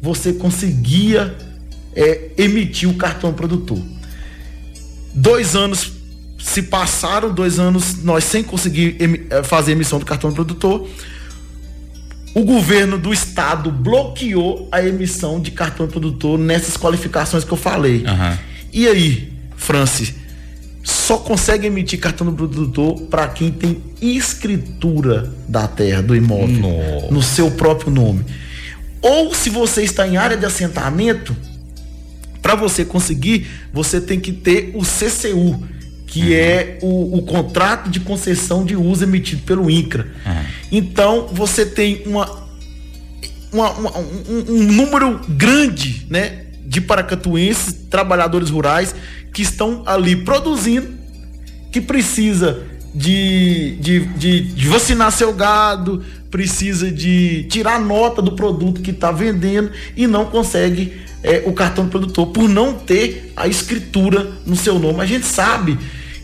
você 0.00 0.32
conseguia 0.32 1.36
é, 1.94 2.30
emitir 2.36 2.88
o 2.88 2.94
cartão 2.94 3.30
do 3.30 3.36
produtor. 3.36 3.80
Dois 5.14 5.54
anos 5.54 5.92
se 6.38 6.62
passaram, 6.62 7.32
dois 7.32 7.58
anos 7.58 8.02
nós 8.02 8.24
sem 8.24 8.42
conseguir 8.42 8.96
é, 9.30 9.42
fazer 9.42 9.72
emissão 9.72 9.98
do 9.98 10.04
cartão 10.04 10.30
do 10.30 10.34
produtor. 10.34 10.88
O 12.34 12.44
governo 12.44 12.98
do 12.98 13.12
estado 13.12 13.70
bloqueou 13.70 14.68
a 14.72 14.82
emissão 14.82 15.40
de 15.40 15.50
cartão 15.50 15.86
do 15.86 15.92
produtor 15.92 16.38
nessas 16.38 16.76
qualificações 16.76 17.44
que 17.44 17.52
eu 17.52 17.58
falei. 17.58 17.98
Uhum. 17.98 18.38
E 18.72 18.88
aí, 18.88 19.32
Francis, 19.54 20.14
só 20.82 21.16
consegue 21.18 21.66
emitir 21.66 21.98
cartão 22.00 22.26
do 22.26 22.32
produtor 22.32 23.02
para 23.02 23.28
quem 23.28 23.50
tem 23.50 23.80
escritura 24.00 25.32
da 25.48 25.68
terra, 25.68 26.02
do 26.02 26.14
imóvel, 26.16 26.58
Nossa. 26.58 27.06
no 27.12 27.22
seu 27.22 27.50
próprio 27.52 27.90
nome. 27.90 28.24
Ou 29.00 29.34
se 29.34 29.50
você 29.50 29.82
está 29.82 30.06
em 30.06 30.16
área 30.16 30.36
de 30.36 30.44
assentamento, 30.46 31.36
para 32.40 32.54
você 32.56 32.84
conseguir, 32.84 33.46
você 33.72 34.00
tem 34.00 34.18
que 34.18 34.32
ter 34.32 34.72
o 34.74 34.82
CCU, 34.82 35.62
que 36.06 36.34
é 36.34 36.78
o, 36.82 37.18
o 37.18 37.22
contrato 37.22 37.88
de 37.88 38.00
concessão 38.00 38.64
de 38.64 38.74
uso 38.76 39.04
emitido 39.04 39.42
pelo 39.42 39.70
INCRA. 39.70 40.06
Então 40.70 41.28
você 41.32 41.64
tem 41.64 42.02
uma, 42.06 42.28
uma- 43.52 43.70
uma- 43.70 43.98
um, 43.98 44.44
um 44.48 44.62
número 44.72 45.20
grande, 45.28 46.06
né, 46.10 46.46
de 46.64 46.80
paracatuenses, 46.80 47.74
trabalhadores 47.90 48.50
rurais 48.50 48.94
que 49.32 49.42
estão 49.42 49.82
ali 49.86 50.16
produzindo, 50.16 50.88
que 51.70 51.80
precisa 51.80 52.62
de, 52.94 53.76
de, 53.80 54.00
de, 54.00 54.40
de 54.52 54.68
vacinar 54.68 55.10
seu 55.10 55.32
gado, 55.32 56.04
precisa 56.30 56.90
de 56.90 57.44
tirar 57.44 57.80
nota 57.80 58.20
do 58.20 58.32
produto 58.32 58.80
que 58.80 58.90
está 58.90 59.10
vendendo 59.10 59.70
e 59.96 60.06
não 60.06 60.26
consegue 60.26 61.00
é, 61.22 61.42
o 61.46 61.52
cartão 61.52 61.84
do 61.84 61.90
produtor 61.90 62.26
por 62.28 62.48
não 62.48 62.74
ter 62.74 63.32
a 63.36 63.46
escritura 63.46 64.32
no 64.44 64.56
seu 64.56 64.78
nome. 64.78 65.00
A 65.00 65.06
gente 65.06 65.26
sabe 65.26 65.78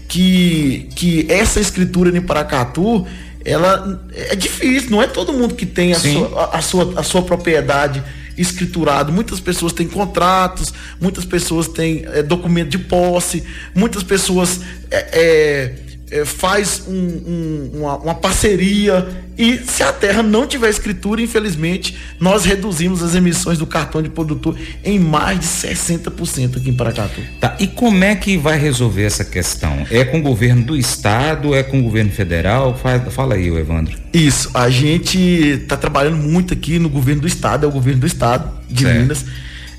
que, 0.07 0.88
que 0.95 1.26
essa 1.30 1.61
escritura 1.61 2.16
em 2.16 2.21
Paracatu 2.21 3.07
ela 3.45 4.02
é 4.14 4.37
difícil, 4.37 4.90
não 4.90 5.02
é 5.02 5.07
todo 5.07 5.33
mundo 5.33 5.54
que 5.54 5.64
tem 5.64 5.92
a 5.92 5.99
Sim. 5.99 6.14
sua, 6.14 6.45
a, 6.45 6.59
a 6.59 6.62
sua, 6.62 6.92
a 6.97 7.02
sua 7.02 7.23
propriedade 7.23 8.02
escriturado. 8.38 9.12
Muitas 9.12 9.40
pessoas 9.40 9.73
têm 9.73 9.87
contratos, 9.87 10.73
muitas 11.00 11.25
pessoas 11.25 11.68
têm 11.68 12.04
é, 12.07 12.23
documento 12.23 12.71
de 12.71 12.78
posse, 12.78 13.45
muitas 13.75 14.02
pessoas 14.02 14.61
é, 14.90 15.75
é, 16.10 16.24
faz 16.24 16.82
um- 16.86 16.92
um- 16.92 17.70
uma, 17.80 17.96
uma 17.98 18.14
parceria 18.14 19.08
e 19.36 19.58
se 19.58 19.82
a 19.82 19.92
terra 19.92 20.22
não 20.22 20.46
tiver 20.46 20.68
escritura, 20.68 21.20
infelizmente, 21.22 21.96
nós 22.18 22.44
reduzimos 22.44 23.02
as 23.02 23.14
emissões 23.14 23.56
do 23.58 23.66
cartão 23.66 24.02
de 24.02 24.08
produtor 24.08 24.56
em 24.84 24.98
mais 24.98 25.38
de 25.38 25.46
60% 25.46 26.56
aqui 26.56 26.70
em 26.70 26.74
Paracatu. 26.74 27.20
Tá, 27.40 27.56
e 27.60 27.66
como 27.66 28.02
é 28.02 28.16
que 28.16 28.36
vai 28.36 28.58
resolver 28.58 29.04
essa 29.04 29.24
questão? 29.24 29.86
É 29.90 30.04
com 30.04 30.18
o 30.18 30.22
governo 30.22 30.62
do 30.64 30.76
estado, 30.76 31.54
é 31.54 31.62
com 31.62 31.78
o 31.78 31.82
governo 31.82 32.10
federal? 32.10 32.76
Fa- 32.76 32.98
Fala 33.10 33.34
aí, 33.34 33.50
ô 33.50 33.58
Evandro. 33.58 33.96
Isso, 34.12 34.50
a 34.54 34.68
gente 34.70 35.18
está 35.18 35.76
trabalhando 35.76 36.16
muito 36.16 36.52
aqui 36.52 36.78
no 36.78 36.88
governo 36.88 37.20
do 37.22 37.28
estado, 37.28 37.64
é 37.64 37.68
o 37.68 37.72
governo 37.72 38.00
do 38.00 38.06
estado 38.06 38.50
de 38.68 38.82
Certo. 38.84 39.00
Minas, 39.00 39.24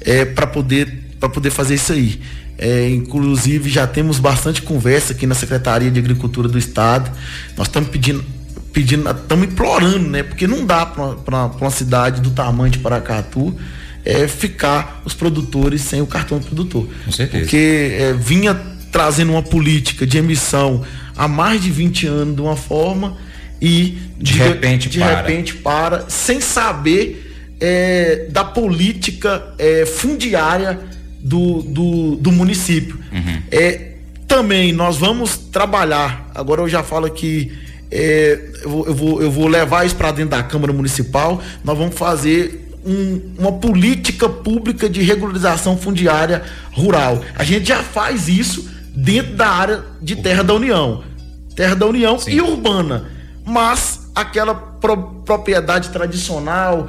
é, 0.01 0.23
para 0.25 0.47
poder 0.47 1.08
para 1.19 1.29
poder 1.29 1.49
fazer 1.49 1.75
isso 1.75 1.93
aí. 1.93 2.19
É, 2.57 2.89
inclusive 2.89 3.69
já 3.69 3.87
temos 3.87 4.19
bastante 4.19 4.61
conversa 4.61 5.13
aqui 5.13 5.25
na 5.25 5.35
Secretaria 5.35 5.89
de 5.89 5.99
Agricultura 5.99 6.47
do 6.47 6.57
Estado. 6.57 7.11
Nós 7.55 7.67
estamos 7.67 7.89
pedindo 7.89 8.23
pedindo, 8.73 9.09
estamos 9.09 9.47
implorando, 9.47 10.09
né? 10.09 10.23
Porque 10.23 10.45
não 10.45 10.65
dá 10.65 10.85
para 10.85 11.45
uma 11.45 11.71
cidade 11.71 12.21
do 12.21 12.31
tamanho 12.31 12.71
de 12.71 12.79
Paracatu 12.79 13.55
é, 14.05 14.27
ficar 14.27 15.01
os 15.05 15.13
produtores 15.13 15.81
sem 15.81 16.01
o 16.01 16.07
cartão 16.07 16.39
do 16.39 16.45
produtor. 16.45 16.87
Com 17.05 17.11
certeza. 17.11 17.43
Porque 17.43 17.95
é, 17.99 18.13
vinha 18.13 18.53
trazendo 18.91 19.31
uma 19.31 19.43
política 19.43 20.05
de 20.05 20.17
emissão 20.17 20.83
há 21.15 21.27
mais 21.27 21.61
de 21.61 21.69
20 21.69 22.07
anos 22.07 22.35
de 22.35 22.41
uma 22.41 22.55
forma 22.55 23.17
e 23.61 23.97
De 24.17 24.33
repente 24.33 24.89
de 24.89 24.99
para. 24.99 25.17
repente 25.17 25.55
para 25.55 26.09
sem 26.09 26.39
saber 26.39 27.25
é, 27.59 28.27
da 28.31 28.43
política 28.43 29.53
é, 29.57 29.85
fundiária 29.85 30.79
do, 31.19 31.61
do, 31.61 32.15
do 32.15 32.31
município. 32.31 32.97
Uhum. 33.11 33.41
É, 33.51 33.91
também 34.27 34.71
nós 34.73 34.97
vamos 34.97 35.37
trabalhar, 35.37 36.29
agora 36.35 36.61
eu 36.61 36.69
já 36.69 36.83
falo 36.83 37.09
que 37.09 37.51
é, 37.91 38.39
eu, 38.63 38.69
vou, 38.69 38.85
eu, 38.85 38.93
vou, 38.95 39.21
eu 39.23 39.31
vou 39.31 39.47
levar 39.47 39.85
isso 39.85 39.95
para 39.95 40.11
dentro 40.11 40.31
da 40.31 40.43
Câmara 40.43 40.71
Municipal, 40.71 41.41
nós 41.63 41.77
vamos 41.77 41.95
fazer 41.95 42.67
um- 42.85 43.21
uma 43.37 43.51
política 43.53 44.29
pública 44.29 44.87
de 44.87 45.01
regularização 45.01 45.75
fundiária 45.77 46.43
rural. 46.71 47.21
A 47.35 47.43
gente 47.43 47.67
já 47.67 47.81
faz 47.83 48.27
isso 48.29 48.69
dentro 48.95 49.35
da 49.35 49.47
área 49.49 49.83
de 50.01 50.15
terra 50.15 50.43
da 50.43 50.53
União. 50.53 51.03
Terra 51.55 51.75
da 51.75 51.85
União 51.87 52.17
Sim. 52.17 52.31
e 52.31 52.41
urbana. 52.41 53.09
Mas 53.45 54.09
aquela 54.15 54.53
pro- 54.53 55.21
propriedade 55.25 55.89
tradicional 55.89 56.87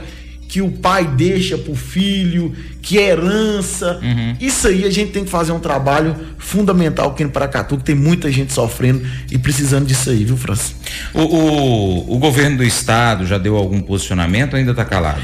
que 0.51 0.61
o 0.61 0.69
pai 0.69 1.07
deixa 1.07 1.57
pro 1.57 1.77
filho, 1.77 2.53
que 2.83 2.99
é 2.99 3.11
herança. 3.11 4.01
Isso 4.41 4.67
aí 4.67 4.85
a 4.85 4.91
gente 4.91 5.13
tem 5.13 5.23
que 5.25 5.31
fazer 5.31 5.53
um 5.53 5.61
trabalho 5.61 6.17
fundamental 6.39 7.11
aqui 7.11 7.23
no 7.23 7.31
Paracatu, 7.31 7.77
que 7.77 7.85
tem 7.85 7.95
muita 7.95 8.29
gente 8.33 8.53
sofrendo 8.53 9.01
e 9.31 9.39
precisando 9.39 9.87
disso 9.87 10.11
aí, 10.11 10.25
viu, 10.25 10.37
França? 10.37 10.73
O, 11.15 11.21
o, 11.21 12.17
o 12.17 12.19
governo 12.19 12.57
do 12.57 12.65
estado 12.65 13.25
já 13.27 13.39
deu 13.39 13.57
algum 13.57 13.81
posicionamento 13.81 14.55
ou 14.55 14.59
ainda 14.59 14.73
está 14.73 14.85
calado? 14.85 15.23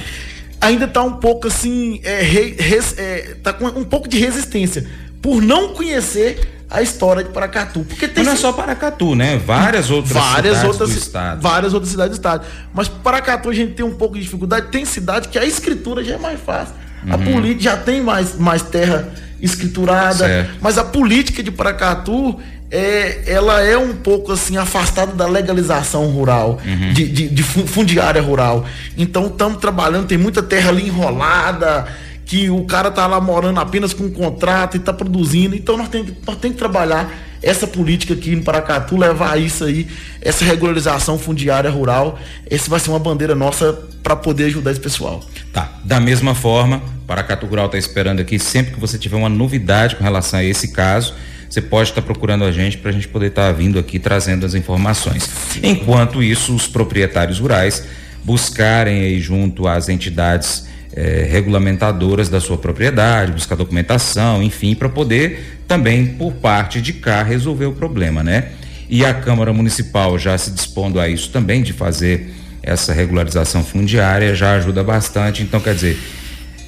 ainda 0.60 0.86
tá 0.88 1.02
um 1.02 1.14
pouco 1.14 1.48
assim, 1.48 2.00
é, 2.02 2.22
re- 2.22 2.54
res- 2.58 2.94
é, 2.96 3.36
tá 3.42 3.52
com 3.52 3.66
um 3.66 3.84
pouco 3.84 4.08
de 4.08 4.18
resistência 4.18 4.86
por 5.22 5.42
não 5.42 5.68
conhecer 5.74 6.52
a 6.68 6.82
história 6.82 7.22
de 7.22 7.30
Paracatu. 7.30 7.80
Porque 7.88 8.08
tem 8.08 8.24
Mas 8.24 8.26
não 8.26 8.32
é 8.32 8.36
só 8.36 8.52
Paracatu, 8.52 9.14
né? 9.14 9.36
Várias 9.38 9.90
outras 9.90 10.12
várias 10.12 10.56
cidades 10.58 10.64
outras 10.64 10.90
do 10.90 10.98
estado. 10.98 11.40
várias 11.40 11.72
outras 11.74 11.90
cidades 11.92 12.10
do 12.10 12.20
estado. 12.20 12.44
Mas 12.74 12.88
Paracatu 12.88 13.48
a 13.50 13.54
gente 13.54 13.72
tem 13.74 13.86
um 13.86 13.94
pouco 13.94 14.14
de 14.16 14.22
dificuldade. 14.22 14.66
Tem 14.72 14.84
cidade 14.84 15.28
que 15.28 15.38
a 15.38 15.44
escritura 15.44 16.02
já 16.02 16.14
é 16.14 16.18
mais 16.18 16.40
fácil. 16.40 16.74
A 17.08 17.16
política 17.16 17.62
já 17.70 17.76
tem 17.76 18.00
mais, 18.00 18.36
mais 18.36 18.62
terra 18.62 19.08
escriturada, 19.40 20.26
Certo. 20.26 20.50
mas 20.60 20.76
a 20.76 20.82
política 20.84 21.40
de 21.42 21.52
Paracatu 21.52 22.40
é, 22.68 23.22
ela 23.26 23.62
é 23.62 23.78
um 23.78 23.94
pouco 23.94 24.32
assim 24.32 24.56
afastada 24.56 25.12
da 25.12 25.26
legalização 25.26 26.06
rural, 26.06 26.58
de, 26.92 27.06
de, 27.06 27.28
de 27.28 27.42
fu- 27.44 27.64
fundiária 27.66 28.20
rural. 28.20 28.64
Então 28.98 29.26
estamos 29.26 29.58
trabalhando, 29.58 30.06
tem 30.08 30.18
muita 30.18 30.42
terra 30.42 30.70
ali 30.70 30.88
enrolada, 30.88 31.86
que 32.26 32.50
o 32.50 32.64
cara 32.64 32.90
tá 32.90 33.06
lá 33.06 33.20
morando 33.20 33.60
apenas 33.60 33.94
com 33.94 34.04
um 34.04 34.10
contrato 34.10 34.76
e 34.76 34.80
tá 34.80 34.92
produzindo. 34.92 35.54
Então 35.54 35.76
nós 35.76 35.88
temos, 35.88 36.12
nós 36.26 36.36
temos 36.36 36.56
que 36.56 36.58
trabalhar 36.58 37.08
essa 37.40 37.68
política 37.68 38.14
aqui 38.14 38.32
em 38.32 38.42
Paracatu, 38.42 38.96
levar 38.96 39.40
isso 39.40 39.64
aí, 39.64 39.86
essa 40.20 40.44
regularização 40.44 41.16
fundiária 41.16 41.70
rural. 41.70 42.18
Esse 42.50 42.68
vai 42.68 42.80
ser 42.80 42.90
uma 42.90 42.98
bandeira 42.98 43.36
nossa 43.36 43.72
para 44.02 44.16
poder 44.16 44.46
ajudar 44.46 44.72
esse 44.72 44.80
pessoal. 44.80 45.24
Tá. 45.52 45.78
Da 45.84 46.00
mesma 46.00 46.34
forma, 46.34 46.82
Paracatu 47.06 47.46
Rural 47.46 47.66
está 47.66 47.78
esperando 47.78 48.20
aqui. 48.20 48.40
Sempre 48.40 48.74
que 48.74 48.80
você 48.80 48.98
tiver 48.98 49.16
uma 49.16 49.28
novidade 49.28 49.94
com 49.94 50.02
relação 50.02 50.40
a 50.40 50.44
esse 50.44 50.68
caso, 50.72 51.14
você 51.48 51.62
pode 51.62 51.90
estar 51.90 52.02
procurando 52.02 52.44
a 52.44 52.50
gente 52.50 52.76
para 52.78 52.90
a 52.90 52.92
gente 52.92 53.06
poder 53.06 53.28
estar 53.28 53.52
vindo 53.52 53.78
aqui 53.78 54.00
trazendo 54.00 54.44
as 54.44 54.54
informações. 54.54 55.30
Enquanto 55.62 56.20
isso, 56.24 56.52
os 56.52 56.66
proprietários 56.66 57.38
rurais 57.38 57.84
buscarem 58.24 59.02
aí 59.02 59.20
junto 59.20 59.68
às 59.68 59.88
entidades 59.88 60.66
eh, 60.96 61.28
regulamentadoras 61.30 62.30
da 62.30 62.40
sua 62.40 62.56
propriedade, 62.56 63.32
buscar 63.32 63.54
documentação, 63.54 64.42
enfim, 64.42 64.74
para 64.74 64.88
poder 64.88 65.60
também, 65.68 66.06
por 66.06 66.32
parte 66.32 66.80
de 66.80 66.94
cá, 66.94 67.22
resolver 67.22 67.66
o 67.66 67.72
problema, 67.72 68.22
né? 68.22 68.52
E 68.88 69.04
a 69.04 69.12
Câmara 69.12 69.52
Municipal 69.52 70.18
já 70.18 70.38
se 70.38 70.50
dispondo 70.50 70.98
a 70.98 71.08
isso 71.08 71.30
também, 71.30 71.62
de 71.62 71.72
fazer 71.72 72.32
essa 72.62 72.92
regularização 72.92 73.62
fundiária, 73.62 74.34
já 74.34 74.54
ajuda 74.54 74.82
bastante. 74.82 75.42
Então, 75.42 75.60
quer 75.60 75.74
dizer, 75.74 75.98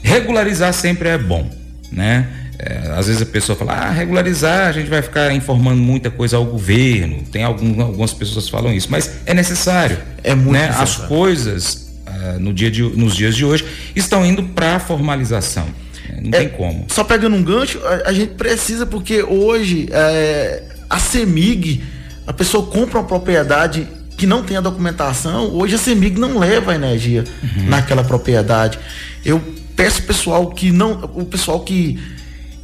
regularizar 0.03 0.73
sempre 0.73 1.09
é 1.09 1.17
bom, 1.17 1.51
né? 1.91 2.29
É, 2.59 2.93
às 2.97 3.07
vezes 3.07 3.23
a 3.23 3.27
pessoa 3.27 3.57
fala, 3.57 3.73
ah, 3.73 3.91
regularizar, 3.91 4.69
a 4.69 4.73
gente 4.73 4.91
vai 4.91 5.01
ficar 5.01 5.33
informando 5.33 5.81
muita 5.81 6.11
coisa 6.11 6.37
ao 6.37 6.45
governo. 6.45 7.23
Tem 7.31 7.45
algum, 7.45 7.81
algumas 7.81 8.13
pessoas 8.13 8.47
que 8.47 8.51
falam 8.51 8.73
isso, 8.73 8.89
mas 8.91 9.21
é 9.25 9.33
necessário. 9.33 9.97
É 10.25 10.35
muito 10.35 10.53
né? 10.53 10.69
As 10.69 10.81
necessário. 10.81 11.09
coisas, 11.09 11.88
ah, 11.88 11.88
no 12.33 12.53
dia 12.53 12.71
de, 12.71 12.83
nos 12.83 13.15
dias 13.17 13.35
de 13.37 13.45
hoje, 13.45 13.65
estão 13.95 14.25
indo 14.27 14.43
para 14.43 14.77
a 14.77 14.81
formalização. 14.81 15.67
É, 16.11 16.21
Não 16.21 16.31
tem 16.31 16.49
como. 16.49 16.87
Só 16.89 17.05
pegando 17.05 17.37
um 17.37 17.43
gancho, 17.43 17.81
a, 17.85 18.09
a 18.11 18.13
gente 18.13 18.35
precisa, 18.35 18.85
porque 18.87 19.23
hoje 19.23 19.89
é, 19.91 20.65
a 20.91 20.99
CEMIG, 20.99 21.83
a 22.27 22.33
pessoa 22.33 22.67
compra 22.67 22.99
uma 22.99 23.07
propriedade 23.07 23.87
que 24.17 24.27
não 24.27 24.43
tem 24.43 24.57
a 24.57 24.61
documentação, 24.61 25.51
hoje 25.55 25.77
a 25.77 25.79
CEMIG 25.79 26.19
não 26.19 26.39
leva 26.39 26.73
a 26.73 26.75
energia 26.75 27.23
naquela 27.69 28.03
propriedade. 28.03 28.79
Eu 29.25 29.41
peço 29.77 30.03
pessoal 30.03 30.51
que 30.51 30.73
não. 30.73 30.93
O 31.15 31.25
pessoal 31.25 31.61
que, 31.61 31.99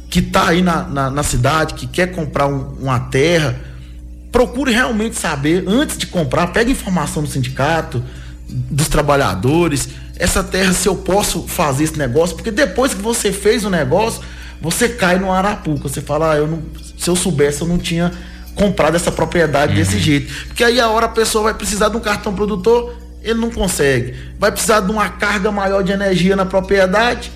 que 0.09 0.21
tá 0.21 0.49
aí 0.49 0.61
na, 0.61 0.83
na, 0.83 1.09
na 1.09 1.23
cidade, 1.23 1.75
que 1.75 1.87
quer 1.87 2.07
comprar 2.11 2.47
um- 2.47 2.73
uma 2.81 2.99
terra, 2.99 3.55
procure 4.33 4.73
realmente 4.73 5.15
saber 5.15 5.63
antes 5.65 5.97
de 5.97 6.07
comprar, 6.07 6.47
pega 6.47 6.69
informação 6.69 7.23
do 7.23 7.29
sindicato, 7.29 8.03
dos 8.47 8.87
trabalhadores, 8.87 9.89
essa 10.17 10.43
terra 10.43 10.73
se 10.73 10.87
eu 10.87 10.95
posso 10.95 11.47
fazer 11.47 11.85
esse 11.85 11.97
negócio, 11.97 12.35
porque 12.35 12.51
depois 12.51 12.93
que 12.93 13.01
você 13.01 13.31
fez 13.31 13.65
o 13.65 13.69
negócio, 13.69 14.21
você 14.61 14.89
cai 14.89 15.19
no 15.19 15.31
arapuca, 15.31 15.89
você 15.89 16.01
fala, 16.01 16.33
ah, 16.33 16.37
eu 16.37 16.47
não, 16.47 16.63
se 16.97 17.09
eu 17.09 17.15
soubesse 17.15 17.61
eu 17.61 17.67
não 17.67 17.77
tinha 17.77 18.11
comprado 18.55 18.95
essa 18.95 19.11
propriedade 19.11 19.75
desse 19.75 19.99
jeito. 19.99 20.33
Porque 20.47 20.63
aí 20.63 20.79
a 20.79 20.89
hora 20.89 21.07
a 21.07 21.09
pessoa 21.09 21.45
vai 21.45 21.53
precisar 21.53 21.89
de 21.89 21.97
um 21.97 21.99
cartão 21.99 22.33
produtor, 22.33 22.95
ele 23.21 23.39
não 23.39 23.51
consegue. 23.51 24.15
Vai 24.39 24.51
precisar 24.51 24.79
de 24.79 24.91
uma 24.91 25.09
carga 25.09 25.51
maior 25.51 25.83
de 25.83 25.91
energia 25.91 26.35
na 26.35 26.45
propriedade, 26.45 27.31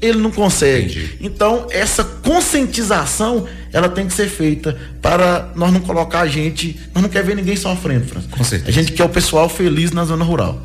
ele 0.00 0.18
não 0.18 0.30
consegue. 0.30 0.98
Entendi. 0.98 1.16
Então, 1.20 1.66
essa 1.70 2.04
conscientização, 2.04 3.46
ela 3.72 3.88
tem 3.88 4.06
que 4.06 4.12
ser 4.12 4.28
feita 4.28 4.76
para 5.00 5.50
nós 5.54 5.72
não 5.72 5.80
colocar 5.80 6.20
a 6.20 6.26
gente, 6.26 6.78
nós 6.94 7.02
não 7.02 7.10
quer 7.10 7.24
ver 7.24 7.36
ninguém 7.36 7.56
sofrendo, 7.56 8.06
França. 8.06 8.28
Com 8.30 8.44
certeza. 8.44 8.70
A 8.70 8.72
gente 8.72 8.92
quer 8.92 9.04
o 9.04 9.08
pessoal 9.08 9.48
feliz 9.48 9.92
na 9.92 10.04
zona 10.04 10.24
rural. 10.24 10.60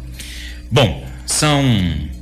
Bom, 0.69 1.05
são 1.25 1.63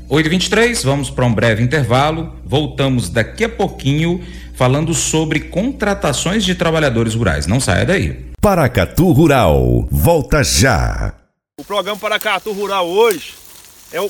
8h23, 0.10 0.84
vamos 0.84 1.10
para 1.10 1.26
um 1.26 1.34
breve 1.34 1.62
intervalo. 1.64 2.34
Voltamos 2.46 3.10
daqui 3.10 3.44
a 3.44 3.50
pouquinho 3.50 4.24
falando 4.54 4.94
sobre 4.94 5.40
contratações 5.40 6.44
de 6.44 6.56
trabalhadores 6.56 7.16
rurais. 7.16 7.48
Não 7.48 7.60
saia 7.60 7.86
daí. 7.86 8.26
Paracatu 8.42 9.12
Rural, 9.12 9.88
volta 9.92 10.44
já. 10.44 11.14
O 11.60 11.64
programa 11.64 11.98
Paracatu 12.00 12.52
Rural 12.52 12.88
hoje 12.88 13.34
é 13.92 14.02
o, 14.02 14.10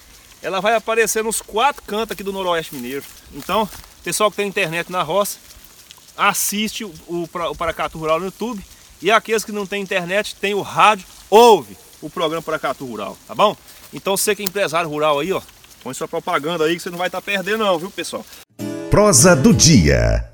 ela 0.41 0.59
vai 0.59 0.75
aparecer 0.75 1.23
nos 1.23 1.41
quatro 1.41 1.83
cantos 1.83 2.11
aqui 2.11 2.23
do 2.23 2.33
Noroeste 2.33 2.75
Mineiro. 2.75 3.03
Então, 3.33 3.69
pessoal 4.03 4.31
que 4.31 4.37
tem 4.37 4.47
internet 4.47 4.91
na 4.91 5.03
roça, 5.03 5.37
assiste 6.17 6.83
o, 6.83 6.93
o, 7.07 7.23
o 7.23 7.55
Paracatu 7.55 7.97
Rural 7.97 8.19
no 8.19 8.25
YouTube. 8.25 8.63
E 9.01 9.09
aqueles 9.09 9.43
que 9.43 9.51
não 9.51 9.65
tem 9.65 9.81
internet, 9.81 10.35
tem 10.35 10.53
o 10.53 10.61
rádio, 10.61 11.05
ouve 11.29 11.75
o 12.01 12.09
programa 12.09 12.41
Paracatu 12.41 12.85
Rural, 12.85 13.17
tá 13.27 13.33
bom? 13.33 13.55
Então 13.93 14.15
você 14.15 14.35
que 14.35 14.41
é 14.41 14.45
empresário 14.45 14.89
rural 14.89 15.19
aí, 15.19 15.33
ó, 15.33 15.41
põe 15.83 15.93
sua 15.93 16.07
propaganda 16.07 16.65
aí 16.65 16.75
que 16.75 16.81
você 16.81 16.89
não 16.89 16.97
vai 16.97 17.07
estar 17.07 17.19
tá 17.19 17.25
perdendo 17.25 17.63
não, 17.63 17.79
viu 17.79 17.89
pessoal? 17.89 18.25
Prosa 18.89 19.35
do 19.35 19.53
dia. 19.53 20.29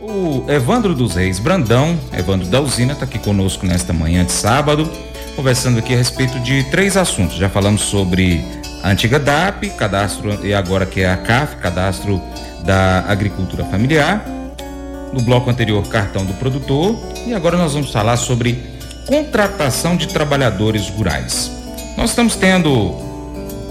O 0.00 0.50
Evandro 0.50 0.94
dos 0.94 1.14
Reis 1.14 1.38
Brandão, 1.38 1.98
Evandro 2.12 2.46
da 2.48 2.60
Usina, 2.60 2.92
está 2.92 3.04
aqui 3.04 3.18
conosco 3.18 3.66
nesta 3.66 3.92
manhã 3.92 4.24
de 4.24 4.32
sábado, 4.32 4.90
conversando 5.34 5.78
aqui 5.78 5.94
a 5.94 5.96
respeito 5.96 6.38
de 6.40 6.64
três 6.70 6.96
assuntos. 6.96 7.36
Já 7.36 7.48
falamos 7.48 7.82
sobre 7.82 8.44
a 8.82 8.90
antiga 8.90 9.18
DAP, 9.18 9.70
cadastro, 9.70 10.44
e 10.44 10.54
agora 10.54 10.86
que 10.86 11.00
é 11.00 11.10
a 11.10 11.16
CAF, 11.16 11.56
cadastro 11.56 12.22
da 12.64 13.00
agricultura 13.08 13.64
familiar. 13.64 14.24
No 15.12 15.22
bloco 15.22 15.50
anterior, 15.50 15.86
cartão 15.88 16.24
do 16.24 16.34
produtor. 16.34 16.96
E 17.26 17.34
agora 17.34 17.56
nós 17.56 17.72
vamos 17.72 17.90
falar 17.90 18.16
sobre 18.16 18.62
contratação 19.06 19.96
de 19.96 20.08
trabalhadores 20.08 20.88
rurais. 20.90 21.50
Nós 21.96 22.10
estamos 22.10 22.36
tendo 22.36 22.94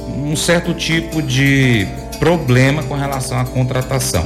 um 0.10 0.36
certo 0.36 0.74
tipo 0.74 1.22
de 1.22 1.88
problema 2.20 2.84
com 2.84 2.96
relação 2.96 3.40
à 3.40 3.46
contratação. 3.46 4.26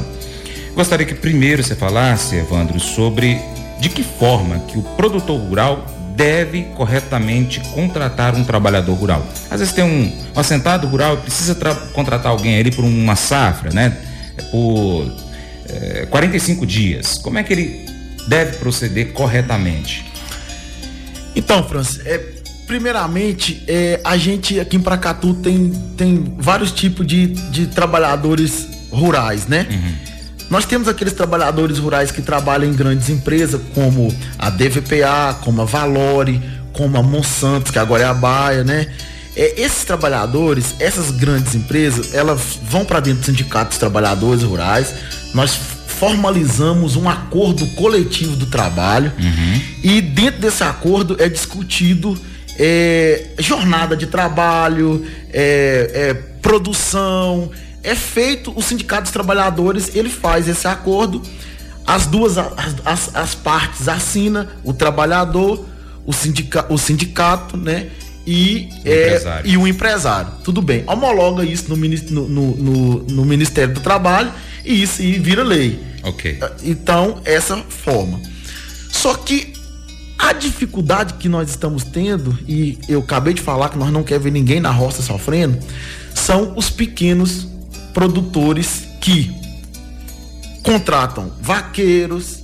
Gostaria 0.74 1.06
que 1.06 1.14
primeiro 1.14 1.62
você 1.62 1.76
falasse, 1.76 2.38
Evandro, 2.38 2.80
sobre 2.80 3.40
de 3.80 3.90
que 3.90 4.04
forma 4.04 4.60
que 4.60 4.78
o 4.78 4.82
produtor 4.82 5.38
rural 5.40 5.86
deve 6.16 6.64
corretamente 6.76 7.60
contratar 7.74 8.36
um 8.36 8.44
trabalhador 8.44 8.94
rural. 8.94 9.26
Às 9.50 9.60
vezes 9.60 9.74
tem 9.74 9.84
um, 9.84 10.12
um 10.36 10.40
assentado 10.40 10.88
rural 10.88 11.16
e 11.16 11.18
precisa 11.18 11.56
contratar 11.94 12.32
alguém 12.32 12.60
ali 12.60 12.72
por 12.72 12.84
uma 12.84 13.16
safra, 13.16 13.72
né? 13.72 13.98
Por 14.52 15.12
é, 15.70 16.06
45 16.10 16.66
dias. 16.66 17.18
Como 17.18 17.38
é 17.38 17.44
que 17.44 17.54
ele 17.54 17.86
deve 18.28 18.58
proceder 18.58 19.14
corretamente? 19.14 20.06
Então, 21.36 21.64
Francis, 21.68 22.06
é, 22.06 22.20
primeiramente, 22.68 23.64
é, 23.68 24.00
a 24.04 24.18
gente 24.18 24.60
aqui 24.60 24.78
em 24.78 24.82
Pracatu 24.82 25.34
tem, 25.36 25.72
tem 25.98 26.36
vários 26.38 26.72
tipos 26.72 27.06
de, 27.08 27.28
de 27.28 27.68
trabalhadores 27.68 28.68
rurais, 28.92 29.48
né? 29.48 29.68
Uhum. 29.70 30.11
Nós 30.52 30.66
temos 30.66 30.90
aqueles 30.90 31.14
trabalhadores 31.14 31.78
rurais 31.78 32.12
que 32.12 32.22
trabalham 32.22 32.70
em 32.70 32.74
grandes 32.74 33.10
empresas, 33.10 33.62
como 33.74 34.14
a 34.38 34.50
DVPA, 34.50 35.40
como 35.42 35.62
a 35.62 35.66
Valore, 35.66 36.42
como 36.74 36.98
a 36.98 37.02
Monsanto, 37.02 37.72
que 37.72 37.80
agora 37.80 38.04
é 38.04 38.06
a 38.06 38.14
Baia, 38.14 38.62
né? 38.62 38.88
É, 39.34 39.62
esses 39.62 39.86
trabalhadores, 39.86 40.76
essas 40.78 41.10
grandes 41.10 41.56
empresas, 41.56 42.14
elas 42.14 42.60
vão 42.70 42.84
para 42.84 43.00
dentro 43.00 43.22
do 43.22 43.26
sindicato 43.28 43.70
dos 43.70 43.78
trabalhadores 43.78 44.44
rurais. 44.44 44.94
Nós 45.34 45.56
formalizamos 45.88 46.98
um 46.98 47.08
acordo 47.08 47.66
coletivo 47.68 48.36
do 48.36 48.48
trabalho 48.48 49.14
uhum. 49.18 49.62
e 49.82 50.02
dentro 50.02 50.42
desse 50.42 50.64
acordo 50.64 51.16
é 51.18 51.30
discutido 51.30 52.20
é, 52.60 53.30
jornada 53.40 53.96
de 53.96 54.08
trabalho, 54.08 55.06
é, 55.32 55.92
é 55.94 56.14
produção, 56.42 57.50
é 57.84 57.96
feito 57.96 58.54
o 58.56 58.62
sindicato 58.62 59.04
dos 59.04 59.12
trabalhadores, 59.12 59.96
ele 59.96 60.10
faz 60.10 60.48
esse 60.48 60.68
acordo, 60.68 61.22
as 61.86 62.06
duas 62.06 62.38
as, 62.38 63.16
as, 63.16 63.36
partes 63.36 63.88
assinam, 63.88 64.48
o 64.64 64.74
trabalhador, 64.74 65.66
o, 66.06 66.14
sindica, 66.14 66.66
o 66.70 66.78
sindicato, 66.78 67.58
né? 67.58 67.90
E 68.26 68.70
o, 68.86 68.88
é, 68.88 69.42
e 69.46 69.58
o 69.58 69.68
empresário. 69.68 70.32
Tudo 70.44 70.62
bem. 70.62 70.84
Homologa 70.86 71.44
isso 71.44 71.70
no, 71.70 71.76
no, 71.76 72.28
no, 72.56 73.04
no, 73.04 73.26
Ministério 73.26 73.74
do 73.74 73.80
Trabalho 73.80 74.32
e 74.64 74.84
isso 74.84 75.02
e 75.02 75.18
vira 75.18 75.44
lei. 75.44 75.84
Ok. 76.04 76.40
Então, 76.64 77.20
essa 77.26 77.58
forma. 77.58 78.22
Só 78.92 79.16
que 79.16 79.54
a 80.20 80.34
dificuldade 80.34 81.16
que 81.16 81.28
nós 81.28 81.50
estamos 81.50 81.84
tendo, 81.84 82.38
e 82.48 82.78
eu 82.88 83.00
acabei 83.00 83.34
de 83.34 83.42
falar 83.42 83.70
que 83.70 83.78
nós 83.78 83.92
não 83.92 84.04
queremos 84.04 84.26
ver 84.26 84.32
ninguém 84.32 84.60
na 84.60 84.70
roça 84.70 85.02
sofrendo, 85.02 85.58
são 86.14 86.54
os 86.56 86.70
pequenos 86.70 87.48
produtores 87.94 88.88
que 89.00 89.36
contratam 90.64 91.32
vaqueiros, 91.42 92.44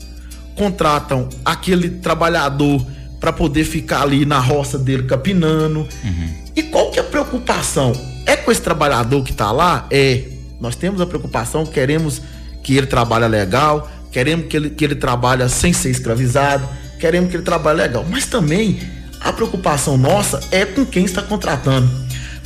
contratam 0.55 1.29
aquele 1.45 1.89
trabalhador 1.89 2.85
para 3.19 3.31
poder 3.31 3.63
ficar 3.63 4.01
ali 4.01 4.25
na 4.25 4.39
roça 4.39 4.77
dele 4.77 5.03
capinando. 5.03 5.87
Uhum. 6.03 6.33
E 6.55 6.63
qual 6.63 6.91
que 6.91 6.99
é 6.99 7.01
a 7.01 7.05
preocupação? 7.05 7.93
É 8.25 8.35
com 8.35 8.51
esse 8.51 8.61
trabalhador 8.61 9.23
que 9.23 9.31
está 9.31 9.51
lá? 9.51 9.87
É. 9.91 10.23
Nós 10.59 10.75
temos 10.75 10.99
a 10.99 11.05
preocupação, 11.05 11.65
queremos 11.65 12.21
que 12.63 12.75
ele 12.75 12.87
trabalhe 12.87 13.27
legal, 13.27 13.89
queremos 14.11 14.47
que 14.47 14.57
ele, 14.57 14.69
que 14.71 14.83
ele 14.83 14.95
trabalhe 14.95 15.47
sem 15.49 15.71
ser 15.71 15.91
escravizado, 15.91 16.67
queremos 16.99 17.29
que 17.29 17.37
ele 17.37 17.43
trabalhe 17.43 17.77
legal. 17.77 18.03
Mas 18.09 18.25
também 18.25 18.79
a 19.21 19.31
preocupação 19.31 19.97
nossa 19.97 20.41
é 20.51 20.65
com 20.65 20.85
quem 20.85 21.05
está 21.05 21.21
contratando. 21.21 21.89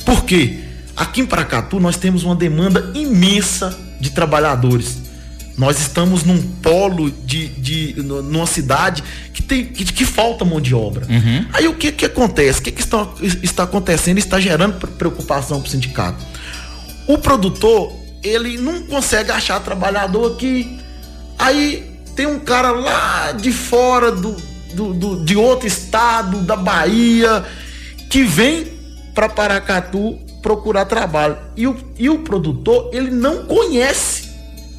Por 0.04 0.24
quê? 0.24 0.61
Aqui 0.96 1.20
em 1.20 1.26
Paracatu 1.26 1.80
nós 1.80 1.96
temos 1.96 2.24
uma 2.24 2.34
demanda 2.34 2.92
imensa 2.94 3.76
de 4.00 4.10
trabalhadores. 4.10 4.98
Nós 5.56 5.80
estamos 5.80 6.24
num 6.24 6.40
polo 6.40 7.10
de, 7.10 7.48
de 7.48 7.94
numa 8.02 8.46
cidade 8.46 9.04
que 9.32 9.42
tem 9.42 9.66
que, 9.66 9.84
que 9.84 10.04
falta 10.04 10.44
mão 10.44 10.60
de 10.60 10.74
obra. 10.74 11.06
Uhum. 11.06 11.46
Aí 11.52 11.68
o 11.68 11.74
que 11.74 11.92
que 11.92 12.06
acontece? 12.06 12.60
O 12.60 12.62
que, 12.62 12.72
que 12.72 12.80
está, 12.80 13.06
está 13.42 13.62
acontecendo? 13.64 14.18
Está 14.18 14.40
gerando 14.40 14.86
preocupação 14.86 15.60
para 15.60 15.68
o 15.68 15.70
sindicato. 15.70 16.24
O 17.06 17.18
produtor 17.18 17.92
ele 18.22 18.56
não 18.56 18.82
consegue 18.82 19.30
achar 19.30 19.60
trabalhador 19.60 20.32
aqui. 20.32 20.78
Aí 21.38 21.90
tem 22.14 22.26
um 22.26 22.38
cara 22.38 22.70
lá 22.70 23.32
de 23.32 23.52
fora 23.52 24.12
do, 24.12 24.36
do, 24.74 24.94
do 24.94 25.24
de 25.24 25.36
outro 25.36 25.66
estado, 25.66 26.38
da 26.38 26.56
Bahia, 26.56 27.44
que 28.08 28.22
vem 28.24 28.72
para 29.14 29.28
Paracatu 29.28 30.18
procurar 30.42 30.84
trabalho. 30.84 31.38
E 31.56 31.66
o, 31.66 31.76
e 31.98 32.10
o 32.10 32.18
produtor, 32.18 32.90
ele 32.92 33.10
não 33.10 33.46
conhece 33.46 34.30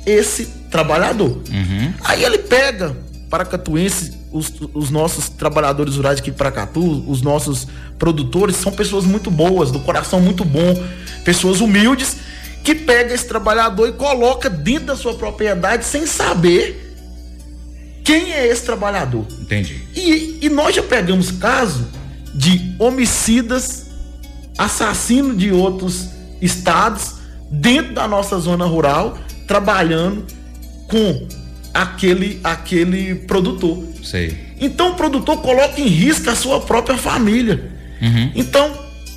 esse 0.06 0.46
trabalhador. 0.70 1.30
Uhum. 1.50 1.94
Aí 2.04 2.24
ele 2.24 2.40
pega 2.40 2.96
paracatuense, 3.30 4.14
os, 4.32 4.54
os 4.74 4.92
nossos 4.92 5.30
trabalhadores 5.30 5.96
rurais 5.96 6.20
aqui 6.20 6.32
para 6.32 6.52
Catu, 6.52 7.10
os 7.10 7.22
nossos 7.22 7.68
produtores, 7.98 8.58
são 8.58 8.72
pessoas 8.72 9.06
muito 9.06 9.32
boas, 9.32 9.72
do 9.72 9.80
coração 9.80 10.20
muito 10.20 10.46
bom, 10.46 10.76
pessoas 11.24 11.60
humildes, 11.60 12.18
que 12.64 12.76
pega 12.76 13.14
esse 13.14 13.28
trabalhador 13.28 13.90
e 13.90 13.94
coloca 13.94 14.50
dentro 14.50 14.88
da 14.88 14.96
sua 14.96 15.16
propriedade 15.16 15.84
sem 15.86 16.06
saber 16.06 16.96
quem 18.04 18.34
é 18.34 18.46
esse 18.48 18.64
trabalhador. 18.64 19.26
Entendi. 19.42 19.82
E, 19.96 20.40
e 20.42 20.50
nós 20.50 20.76
já 20.76 20.84
pegamos 20.84 21.32
caso 21.32 21.88
de 22.36 22.76
homicidas 22.78 23.88
assassino 24.58 25.36
de 25.36 25.52
outros 25.52 26.10
estados 26.42 27.16
dentro 27.50 27.94
da 27.94 28.08
nossa 28.08 28.40
zona 28.40 28.66
rural, 28.66 29.18
trabalhando 29.48 30.26
com 30.88 31.28
aquele 31.74 32.40
aquele 32.44 33.16
produtor. 33.16 33.84
Sei. 34.04 34.54
Então 34.60 34.92
o 34.92 34.96
produtor 34.96 35.42
coloca 35.42 35.80
em 35.80 35.88
risco 35.88 36.30
a 36.30 36.36
sua 36.36 36.62
própria 36.62 36.98
família. 36.98 37.72
Uhum. 38.02 38.32
Então 38.36 38.72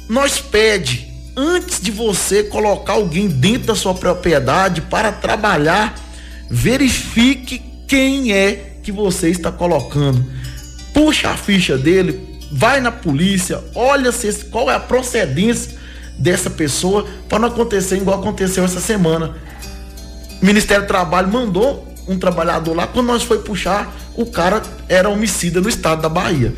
nós 0.09 0.39
pede 0.39 1.07
antes 1.37 1.81
de 1.81 1.91
você 1.91 2.45
colocar 2.45 2.95
alguém 2.95 3.29
dentro 3.29 3.69
da 3.69 3.75
sua 3.75 3.95
propriedade 3.95 4.81
para 4.81 5.13
trabalhar, 5.13 5.95
verifique 6.51 7.63
quem 7.87 8.33
é 8.33 8.79
que 8.83 8.91
você 8.91 9.29
está 9.29 9.53
colocando. 9.53 10.25
Puxa 10.95 11.31
a 11.31 11.37
ficha 11.37 11.77
dele, 11.77 12.26
vai 12.51 12.81
na 12.81 12.93
polícia, 12.93 13.63
olha 13.75 14.13
se, 14.13 14.45
qual 14.47 14.71
é 14.71 14.75
a 14.75 14.81
procedência 14.81 15.77
dessa 16.19 16.49
pessoa 16.49 17.07
para 17.29 17.39
não 17.39 17.49
acontecer 17.49 17.97
igual 17.97 18.19
aconteceu 18.21 18.65
essa 18.65 18.81
semana. 18.81 19.35
O 20.41 20.47
Ministério 20.47 20.85
do 20.85 20.89
Trabalho 20.89 21.29
mandou 21.29 21.87
um 22.09 22.19
trabalhador 22.19 22.75
lá, 22.75 22.87
quando 22.87 23.07
nós 23.07 23.23
foi 23.23 23.39
puxar, 23.39 23.95
o 24.15 24.27
cara 24.27 24.63
era 24.89 25.09
homicida 25.09 25.61
no 25.61 25.69
estado 25.69 26.03
da 26.03 26.09
Bahia. 26.09 26.55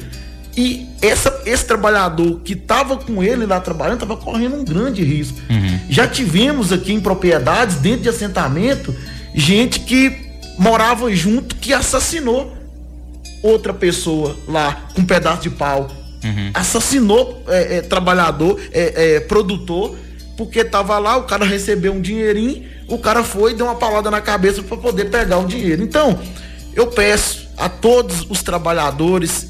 E 0.57 0.89
essa, 1.01 1.43
esse 1.47 1.65
trabalhador 1.65 2.41
que 2.45 2.53
estava 2.53 2.97
com 2.97 3.23
ele 3.23 3.47
lá 3.47 3.61
trabalhando 3.61 4.03
estava 4.03 4.17
correndo 4.17 4.57
um 4.57 4.65
grande 4.65 5.05
risco. 5.05 5.39
Uhum. 5.49 5.81
Já 5.89 6.07
tivemos 6.07 6.73
aqui 6.73 6.93
em 6.93 7.01
propriedades, 7.01 7.77
dentro 7.77 8.03
de 8.03 8.09
assentamento, 8.09 8.95
gente 9.35 9.81
que 9.81 10.29
morava 10.59 11.15
junto 11.15 11.55
que 11.57 11.73
assassinou 11.73 12.58
outra 13.43 13.73
pessoa 13.73 14.37
lá 14.47 14.89
com 14.95 15.03
um 15.03 15.05
pedaço 15.05 15.43
de 15.43 15.51
pau. 15.51 15.91
Uhum. 16.25 16.51
Assassinou 16.55 17.45
é, 17.49 17.77
é, 17.77 17.83
trabalhador, 17.83 18.61
é, 18.73 19.17
é 19.17 19.21
produtor, 19.21 19.97
porque 20.37 20.61
estava 20.61 20.99
lá, 20.99 21.17
o 21.17 21.25
cara 21.25 21.45
recebeu 21.45 21.93
um 21.93 22.01
dinheirinho, 22.01 22.65
o 22.89 22.99
cara 22.99 23.23
foi 23.23 23.53
e 23.53 23.55
deu 23.55 23.67
uma 23.67 23.75
palavra 23.75 24.11
na 24.11 24.21
cabeça 24.21 24.63
para 24.63 24.77
poder 24.77 25.07
pegar 25.07 25.39
o 25.39 25.47
dinheiro. 25.47 25.83
Então, 25.83 26.19
eu 26.75 26.87
peço 26.89 27.49
a 27.57 27.69
todos 27.69 28.27
os 28.29 28.43
trabalhadores 28.43 29.49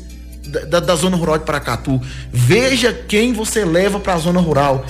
da, 0.69 0.81
da 0.81 0.97
zona 0.97 1.17
rural 1.17 1.39
de 1.39 1.45
Paracatu. 1.45 2.01
Veja 2.33 2.93
quem 2.93 3.33
você 3.33 3.65
leva 3.65 4.01
para 4.01 4.15
a 4.15 4.19
zona 4.19 4.41
rural. 4.41 4.85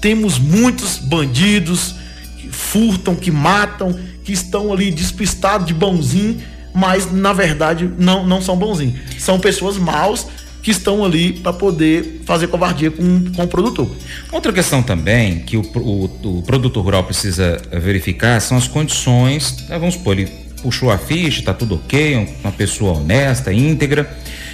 Temos 0.00 0.38
muitos 0.38 0.98
bandidos 0.98 1.94
que 2.36 2.48
furtam, 2.48 3.14
que 3.14 3.30
matam, 3.30 3.98
que 4.24 4.32
estão 4.32 4.72
ali 4.72 4.90
despistados 4.90 5.66
de 5.66 5.74
bonzinho, 5.74 6.42
mas 6.74 7.10
na 7.10 7.32
verdade 7.32 7.88
não, 7.96 8.26
não 8.26 8.42
são 8.42 8.56
bonzinhos. 8.56 9.00
São 9.18 9.38
pessoas 9.38 9.76
maus 9.78 10.26
que 10.60 10.70
estão 10.70 11.04
ali 11.04 11.34
para 11.34 11.52
poder 11.52 12.22
fazer 12.24 12.48
covardia 12.48 12.90
com, 12.90 13.32
com 13.32 13.44
o 13.44 13.46
produtor. 13.46 13.88
Outra 14.32 14.52
questão 14.52 14.82
também 14.82 15.40
que 15.40 15.56
o, 15.56 15.62
o, 15.62 16.38
o 16.38 16.42
produtor 16.42 16.82
rural 16.82 17.04
precisa 17.04 17.60
verificar 17.70 18.40
são 18.40 18.56
as 18.56 18.66
condições. 18.66 19.68
Né, 19.68 19.78
vamos 19.78 19.94
supor, 19.94 20.18
ele 20.18 20.30
puxou 20.62 20.90
a 20.90 20.96
ficha, 20.96 21.40
está 21.40 21.52
tudo 21.52 21.74
ok, 21.76 22.36
uma 22.42 22.50
pessoa 22.50 22.98
honesta, 22.98 23.52
íntegra 23.52 24.10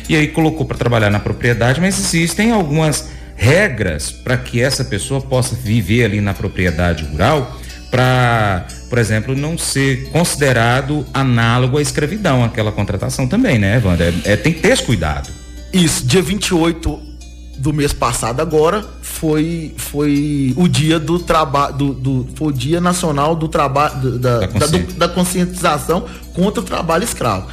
e 0.08 0.16
aí 0.16 0.26
colocou 0.26 0.66
para 0.66 0.76
trabalhar 0.76 1.08
na 1.08 1.20
propriedade, 1.20 1.80
mas 1.80 1.96
existem 1.96 2.50
algumas 2.50 3.08
regras 3.36 4.10
para 4.10 4.36
que 4.36 4.60
essa 4.60 4.84
pessoa 4.84 5.20
possa 5.20 5.54
viver 5.54 6.04
ali 6.04 6.20
na 6.20 6.34
propriedade 6.34 7.04
rural 7.04 7.56
para, 7.90 8.66
por 8.88 8.98
exemplo, 8.98 9.34
não 9.34 9.58
ser 9.58 10.08
considerado 10.10 11.06
análogo 11.12 11.78
à 11.78 11.82
escravidão, 11.82 12.44
aquela 12.44 12.70
contratação 12.70 13.26
também, 13.26 13.58
né, 13.58 13.76
Evandro? 13.76 14.04
É, 14.04 14.32
é, 14.32 14.36
tem 14.36 14.52
que 14.52 14.60
ter 14.60 14.68
esse 14.68 14.82
cuidado. 14.82 15.30
Isso, 15.72 16.04
dia 16.06 16.22
28 16.22 17.10
do 17.58 17.72
mês 17.74 17.92
passado 17.92 18.40
agora 18.40 18.82
foi 19.02 19.74
foi 19.76 20.54
o 20.56 20.66
dia 20.66 20.98
do 20.98 21.18
trabalho 21.18 21.74
do, 21.74 21.92
do, 21.92 22.28
foi 22.34 22.48
o 22.48 22.52
dia 22.52 22.80
nacional 22.80 23.36
do 23.36 23.48
trabalho 23.48 24.18
da, 24.18 24.38
da, 24.38 24.46
da, 24.46 24.78
da, 24.96 25.08
conscientização 25.08 26.06
contra 26.32 26.62
o 26.62 26.64
trabalho 26.64 27.04
escravo 27.04 27.48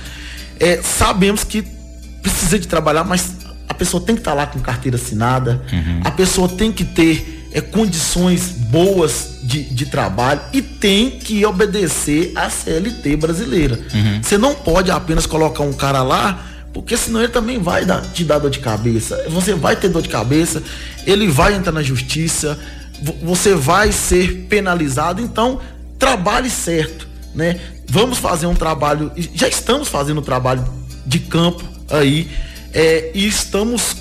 é, 0.60 0.82
sabemos 0.82 1.43
que 1.43 1.63
precisa 2.21 2.60
de 2.60 2.67
trabalhar, 2.67 3.04
mas 3.04 3.32
a 3.67 3.73
pessoa 3.73 4.04
tem 4.04 4.15
que 4.15 4.21
estar 4.21 4.32
tá 4.32 4.38
lá 4.38 4.47
com 4.47 4.60
carteira 4.60 4.97
assinada, 4.97 5.62
uhum. 5.71 6.02
a 6.04 6.12
pessoa 6.12 6.47
tem 6.50 6.71
que 6.71 6.84
ter 6.84 7.37
é, 7.57 7.61
condições 7.61 8.51
boas 8.51 9.39
de, 9.41 9.63
de 9.63 9.87
trabalho 9.87 10.41
e 10.53 10.61
tem 10.61 11.09
que 11.09 11.43
obedecer 11.43 12.31
à 12.35 12.51
CLT 12.51 13.15
brasileira. 13.15 13.79
Uhum. 13.91 14.21
Você 14.21 14.37
não 14.37 14.53
pode 14.53 14.91
apenas 14.91 15.25
colocar 15.25 15.63
um 15.63 15.73
cara 15.73 16.03
lá, 16.03 16.45
porque 16.71 16.95
senão 16.95 17.19
ele 17.19 17.31
também 17.31 17.57
vai 17.57 17.83
dar, 17.83 18.01
te 18.01 18.23
dar 18.23 18.37
dor 18.37 18.51
de 18.51 18.59
cabeça. 18.59 19.25
Você 19.29 19.55
vai 19.55 19.75
ter 19.75 19.89
dor 19.89 20.03
de 20.03 20.09
cabeça, 20.09 20.61
ele 21.03 21.27
vai 21.27 21.55
entrar 21.55 21.71
na 21.71 21.81
justiça, 21.81 22.59
você 23.23 23.55
vai 23.55 23.91
ser 23.91 24.45
penalizado. 24.47 25.19
Então, 25.19 25.59
trabalhe 25.97 26.51
certo, 26.51 27.07
né? 27.33 27.59
Vamos 27.89 28.19
fazer 28.19 28.45
um 28.45 28.55
trabalho, 28.55 29.11
já 29.33 29.47
estamos 29.47 29.87
fazendo 29.87 30.19
um 30.19 30.23
trabalho 30.23 30.63
de 31.05 31.19
campo 31.19 31.63
aí 31.89 32.29
é, 32.71 33.09
e 33.15 33.25
estamos 33.25 33.95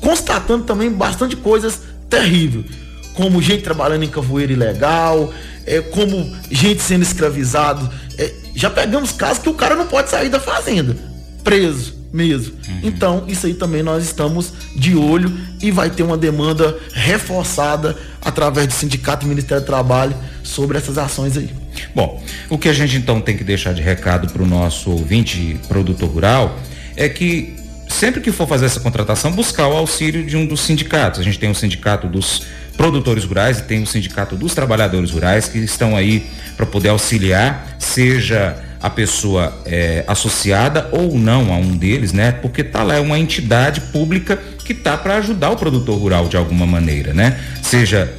constatando 0.00 0.64
também 0.64 0.90
bastante 0.90 1.36
coisas 1.36 1.92
terríveis, 2.08 2.66
como 3.14 3.42
gente 3.42 3.62
trabalhando 3.62 4.04
em 4.04 4.08
cavoeira 4.08 4.52
ilegal, 4.52 5.32
é, 5.66 5.80
como 5.80 6.34
gente 6.50 6.82
sendo 6.82 7.02
escravizado. 7.02 7.88
É, 8.18 8.32
já 8.54 8.70
pegamos 8.70 9.12
casos 9.12 9.42
que 9.42 9.48
o 9.48 9.54
cara 9.54 9.74
não 9.74 9.86
pode 9.86 10.10
sair 10.10 10.28
da 10.28 10.40
fazenda, 10.40 10.96
preso 11.42 12.02
mesmo. 12.12 12.54
Uhum. 12.68 12.80
Então, 12.82 13.24
isso 13.26 13.46
aí 13.46 13.54
também 13.54 13.82
nós 13.82 14.04
estamos 14.04 14.52
de 14.76 14.94
olho 14.94 15.32
e 15.62 15.70
vai 15.70 15.88
ter 15.88 16.02
uma 16.02 16.16
demanda 16.16 16.76
reforçada 16.92 17.96
através 18.20 18.66
do 18.66 18.74
Sindicato 18.74 19.24
e 19.24 19.28
Ministério 19.28 19.62
do 19.62 19.66
Trabalho 19.66 20.14
sobre 20.42 20.76
essas 20.76 20.98
ações 20.98 21.36
aí. 21.36 21.50
Bom, 21.94 22.22
o 22.50 22.58
que 22.58 22.68
a 22.68 22.72
gente 22.72 22.96
então 22.96 23.20
tem 23.20 23.36
que 23.36 23.42
deixar 23.42 23.72
de 23.72 23.80
recado 23.80 24.30
para 24.30 24.42
o 24.42 24.46
nosso 24.46 24.90
ouvinte 24.90 25.58
produtor 25.68 26.10
rural 26.10 26.58
é 26.96 27.08
que 27.08 27.56
sempre 27.88 28.20
que 28.20 28.30
for 28.30 28.46
fazer 28.46 28.66
essa 28.66 28.80
contratação, 28.80 29.32
buscar 29.32 29.68
o 29.68 29.76
auxílio 29.76 30.24
de 30.24 30.36
um 30.36 30.46
dos 30.46 30.60
sindicatos. 30.60 31.20
A 31.20 31.22
gente 31.22 31.38
tem 31.38 31.50
o 31.50 31.54
sindicato 31.54 32.06
dos 32.08 32.46
produtores 32.76 33.24
rurais 33.24 33.58
e 33.58 33.62
tem 33.62 33.82
o 33.82 33.86
sindicato 33.86 34.36
dos 34.36 34.54
trabalhadores 34.54 35.10
rurais 35.10 35.48
que 35.48 35.58
estão 35.58 35.96
aí 35.96 36.26
para 36.56 36.66
poder 36.66 36.88
auxiliar, 36.88 37.76
seja 37.78 38.56
a 38.80 38.90
pessoa 38.90 39.52
é, 39.64 40.04
associada 40.06 40.88
ou 40.90 41.16
não 41.16 41.52
a 41.52 41.56
um 41.56 41.76
deles, 41.76 42.12
né? 42.12 42.32
Porque 42.32 42.64
tá 42.64 42.82
lá 42.82 42.96
é 42.96 43.00
uma 43.00 43.18
entidade 43.18 43.80
pública 43.92 44.36
que 44.64 44.74
tá 44.74 44.96
para 44.96 45.16
ajudar 45.16 45.50
o 45.50 45.56
produtor 45.56 45.98
rural 45.98 46.28
de 46.28 46.36
alguma 46.36 46.66
maneira, 46.66 47.14
né? 47.14 47.38
Seja 47.62 48.12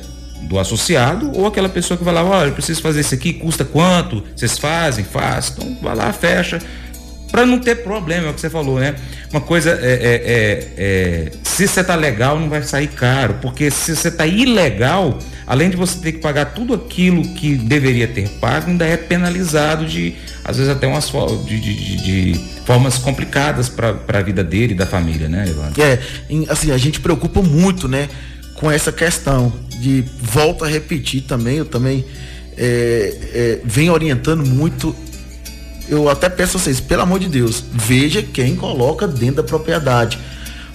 do 0.44 0.60
associado 0.60 1.32
ou 1.34 1.48
aquela 1.48 1.70
pessoa 1.70 1.98
que 1.98 2.04
vai 2.04 2.14
lá, 2.14 2.24
olha, 2.24 2.50
eu 2.50 2.54
preciso 2.54 2.82
fazer 2.82 3.02
isso 3.02 3.14
aqui, 3.14 3.34
custa 3.34 3.66
quanto? 3.66 4.24
Vocês 4.36 4.58
fazem? 4.58 5.04
Faz. 5.04 5.54
Então 5.54 5.78
vai 5.82 5.96
lá, 5.96 6.12
fecha 6.14 6.62
para 7.34 7.48
não 7.48 7.58
ter 7.58 7.78
problema, 7.78 8.28
é 8.28 8.30
o 8.30 8.34
que 8.36 8.42
você 8.42 8.50
falou, 8.50 8.80
né? 8.80 8.94
Uma 9.32 9.42
coisa 9.42 9.72
é, 9.72 9.74
é, 9.74 10.22
é, 10.24 10.70
é 10.78 11.32
se 11.44 11.68
você 11.68 11.84
tá 11.84 11.96
legal, 11.96 12.40
não 12.40 12.48
vai 12.48 12.62
sair 12.62 12.90
caro, 12.90 13.40
porque 13.42 13.72
se 13.72 13.96
você 13.96 14.12
tá 14.12 14.28
ilegal, 14.28 15.18
além 15.48 15.72
de 15.72 15.76
você 15.76 15.98
ter 15.98 16.12
que 16.12 16.20
pagar 16.20 16.54
tudo 16.54 16.76
aquilo 16.76 17.24
que 17.34 17.56
deveria 17.56 18.08
ter 18.08 18.30
pago, 18.40 18.70
ainda 18.70 18.86
é 18.86 18.96
penalizado 18.96 19.84
de, 19.88 20.14
às 20.46 20.58
vezes 20.58 20.72
até 20.72 20.86
umas 20.86 21.12
de, 21.48 21.60
de, 21.60 21.96
de 22.04 22.40
formas 22.68 23.00
complicadas 23.00 23.68
para 23.68 23.98
a 24.08 24.22
vida 24.22 24.44
dele 24.44 24.74
e 24.74 24.78
da 24.78 24.86
família, 24.86 25.28
né, 25.28 25.48
Evandro? 25.48 25.82
É, 25.82 26.00
assim, 26.50 26.70
a 26.70 26.78
gente 26.78 27.00
preocupa 27.00 27.42
muito, 27.42 27.88
né, 27.88 28.10
com 28.54 28.70
essa 28.70 28.92
questão 28.92 29.52
de 29.82 30.06
volta 30.22 30.66
a 30.66 30.68
repetir 30.68 31.22
também, 31.22 31.58
eu 31.58 31.66
também 31.66 32.06
é, 32.56 33.18
é, 33.34 33.60
venho 33.66 33.92
orientando 33.92 34.46
muito 34.46 34.96
eu 35.88 36.10
até 36.10 36.30
peço 36.30 36.58
a 36.58 36.60
vocês, 36.60 36.80
pelo 36.80 37.02
amor 37.02 37.20
de 37.20 37.28
Deus, 37.28 37.64
veja 37.72 38.22
quem 38.22 38.56
coloca 38.56 39.08
dentro 39.08 39.38
da 39.38 39.44
propriedade. 39.44 40.18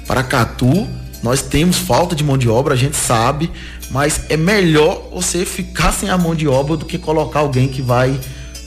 Para 0.07 0.23
Catu, 0.23 0.89
nós 1.23 1.43
temos 1.43 1.77
falta 1.79 2.15
de 2.15 2.23
mão 2.23 2.39
de 2.39 2.49
obra, 2.49 2.75
a 2.75 2.77
gente 2.77 2.97
sabe, 2.97 3.51
mas 3.91 4.23
é 4.29 4.37
melhor 4.37 5.11
você 5.13 5.45
ficar 5.45 5.93
sem 5.93 6.09
a 6.11 6.19
mão 6.19 6.35
de 6.35 6.47
obra 6.47 6.77
do 6.77 6.85
que 6.85 6.99
colocar 6.99 7.41
alguém 7.41 7.69
que 7.69 7.83
vai 7.83 8.19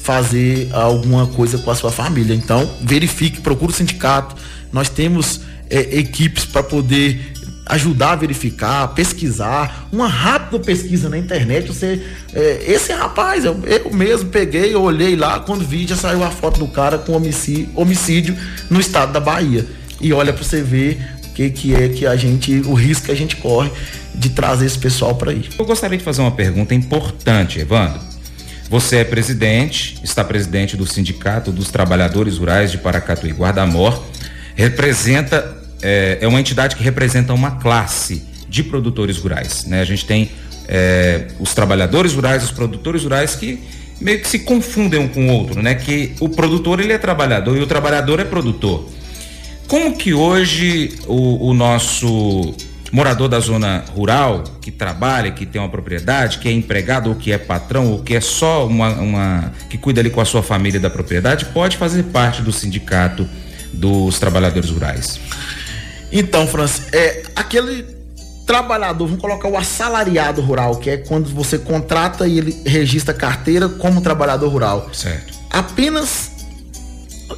fazer 0.04 0.70
alguma 0.74 1.28
coisa 1.28 1.58
com 1.60 1.70
a 1.72 1.76
sua 1.76 1.92
família. 1.92 2.34
Então, 2.34 2.70
verifique, 2.82 3.40
procure 3.42 3.72
o 3.72 3.76
sindicato. 3.76 4.36
Nós 4.72 4.90
temos 4.90 5.42
é, 5.70 5.98
equipes 6.00 6.46
para 6.46 6.64
poder 6.64 7.34
ajudar 7.72 8.12
a 8.12 8.16
verificar, 8.18 8.88
pesquisar, 8.90 9.88
uma 9.94 10.06
rápida 10.06 10.60
pesquisa 10.60 11.08
na 11.08 11.18
internet, 11.18 11.68
você, 11.68 12.06
é, 12.34 12.64
esse 12.68 12.92
rapaz, 12.92 13.46
eu, 13.46 13.58
eu 13.64 13.94
mesmo 13.94 14.30
peguei, 14.30 14.74
eu 14.74 14.82
olhei 14.82 15.16
lá, 15.16 15.40
quando 15.40 15.66
vi, 15.66 15.88
já 15.88 15.96
saiu 15.96 16.22
a 16.22 16.30
foto 16.30 16.60
do 16.60 16.68
cara 16.68 16.98
com 16.98 17.14
homicídio, 17.14 17.70
homicídio 17.74 18.38
no 18.70 18.80
estado 18.80 19.14
da 19.14 19.22
Bahia. 19.22 19.66
E 20.02 20.12
olha 20.12 20.34
para 20.34 20.44
você 20.44 20.62
ver 20.62 21.02
o 21.28 21.30
que, 21.34 21.50
que 21.50 21.74
é 21.74 21.88
que 21.88 22.06
a 22.06 22.16
gente, 22.18 22.62
o 22.66 22.74
risco 22.74 23.06
que 23.06 23.12
a 23.12 23.16
gente 23.16 23.38
corre 23.38 23.72
de 24.14 24.30
trazer 24.32 24.66
esse 24.66 24.78
pessoal 24.78 25.16
para 25.16 25.32
aí. 25.32 25.48
Eu 25.58 25.64
gostaria 25.64 25.98
de 25.98 26.04
fazer 26.04 26.22
uma 26.22 26.32
pergunta 26.32 26.76
importante, 26.76 27.60
Evandro. 27.60 28.02
Você 28.70 28.98
é 28.98 29.04
presidente, 29.06 29.98
está 30.04 30.26
presidente 30.26 30.76
do 30.76 30.86
Sindicato 30.86 31.54
dos 31.54 31.70
Trabalhadores 31.70 32.38
Rurais 32.38 32.70
de 32.70 32.78
Paracatu 32.78 33.28
e 33.28 33.32
Guardamor, 33.32 34.04
representa 34.56 35.61
é, 35.82 36.20
é 36.22 36.28
uma 36.28 36.40
entidade 36.40 36.76
que 36.76 36.84
representa 36.84 37.34
uma 37.34 37.52
classe 37.52 38.24
de 38.48 38.64
produtores 38.64 39.18
rurais. 39.18 39.66
Né? 39.66 39.82
A 39.82 39.86
gente 39.86 40.06
tem 40.06 40.30
é, 40.68 41.28
os 41.40 41.54
trabalhadores 41.54 42.14
rurais, 42.14 42.44
os 42.44 42.52
produtores 42.52 43.04
rurais 43.04 43.36
que 43.36 43.60
meio 44.00 44.20
que 44.20 44.28
se 44.28 44.40
confundem 44.40 45.00
um 45.00 45.08
com 45.08 45.28
o 45.28 45.34
outro, 45.34 45.62
né? 45.62 45.76
Que 45.76 46.14
o 46.20 46.28
produtor 46.28 46.80
ele 46.80 46.92
é 46.92 46.98
trabalhador 46.98 47.56
e 47.56 47.62
o 47.62 47.68
trabalhador 47.68 48.20
é 48.20 48.24
produtor. 48.24 48.90
Como 49.68 49.96
que 49.96 50.14
hoje 50.14 50.98
o, 51.08 51.50
o 51.50 51.54
nosso 51.54 52.56
morador 52.92 53.30
da 53.30 53.40
zona 53.40 53.86
rural, 53.96 54.44
que 54.60 54.70
trabalha, 54.70 55.32
que 55.32 55.46
tem 55.46 55.62
uma 55.62 55.70
propriedade, 55.70 56.40
que 56.40 56.50
é 56.50 56.52
empregado 56.52 57.10
ou 57.10 57.16
que 57.16 57.32
é 57.32 57.38
patrão 57.38 57.92
ou 57.92 58.00
que 58.00 58.16
é 58.16 58.20
só 58.20 58.68
uma, 58.68 58.90
uma 58.96 59.54
que 59.70 59.78
cuida 59.78 60.02
ali 60.02 60.10
com 60.10 60.20
a 60.20 60.26
sua 60.26 60.44
família 60.44 60.80
da 60.80 60.90
propriedade, 60.90 61.46
pode 61.46 61.78
fazer 61.78 62.04
parte 62.04 62.42
do 62.42 62.52
sindicato 62.52 63.28
dos 63.72 64.20
trabalhadores 64.20 64.70
rurais. 64.70 65.20
Então, 66.12 66.46
Francis, 66.48 66.88
é 66.94 67.24
aquele 67.36 67.86
trabalhador, 68.46 69.06
vamos 69.06 69.22
colocar 69.22 69.48
o 69.48 69.58
assalariado 69.58 70.42
rural, 70.42 70.76
que 70.76 70.90
é 70.90 70.98
quando 70.98 71.30
você 71.30 71.58
contrata 71.58 72.28
e 72.28 72.38
ele 72.38 72.62
registra 72.66 73.14
carteira 73.14 73.70
como 73.70 74.02
trabalhador 74.02 74.50
rural. 74.50 74.90
Certo. 74.92 75.34
Apenas 75.50 76.32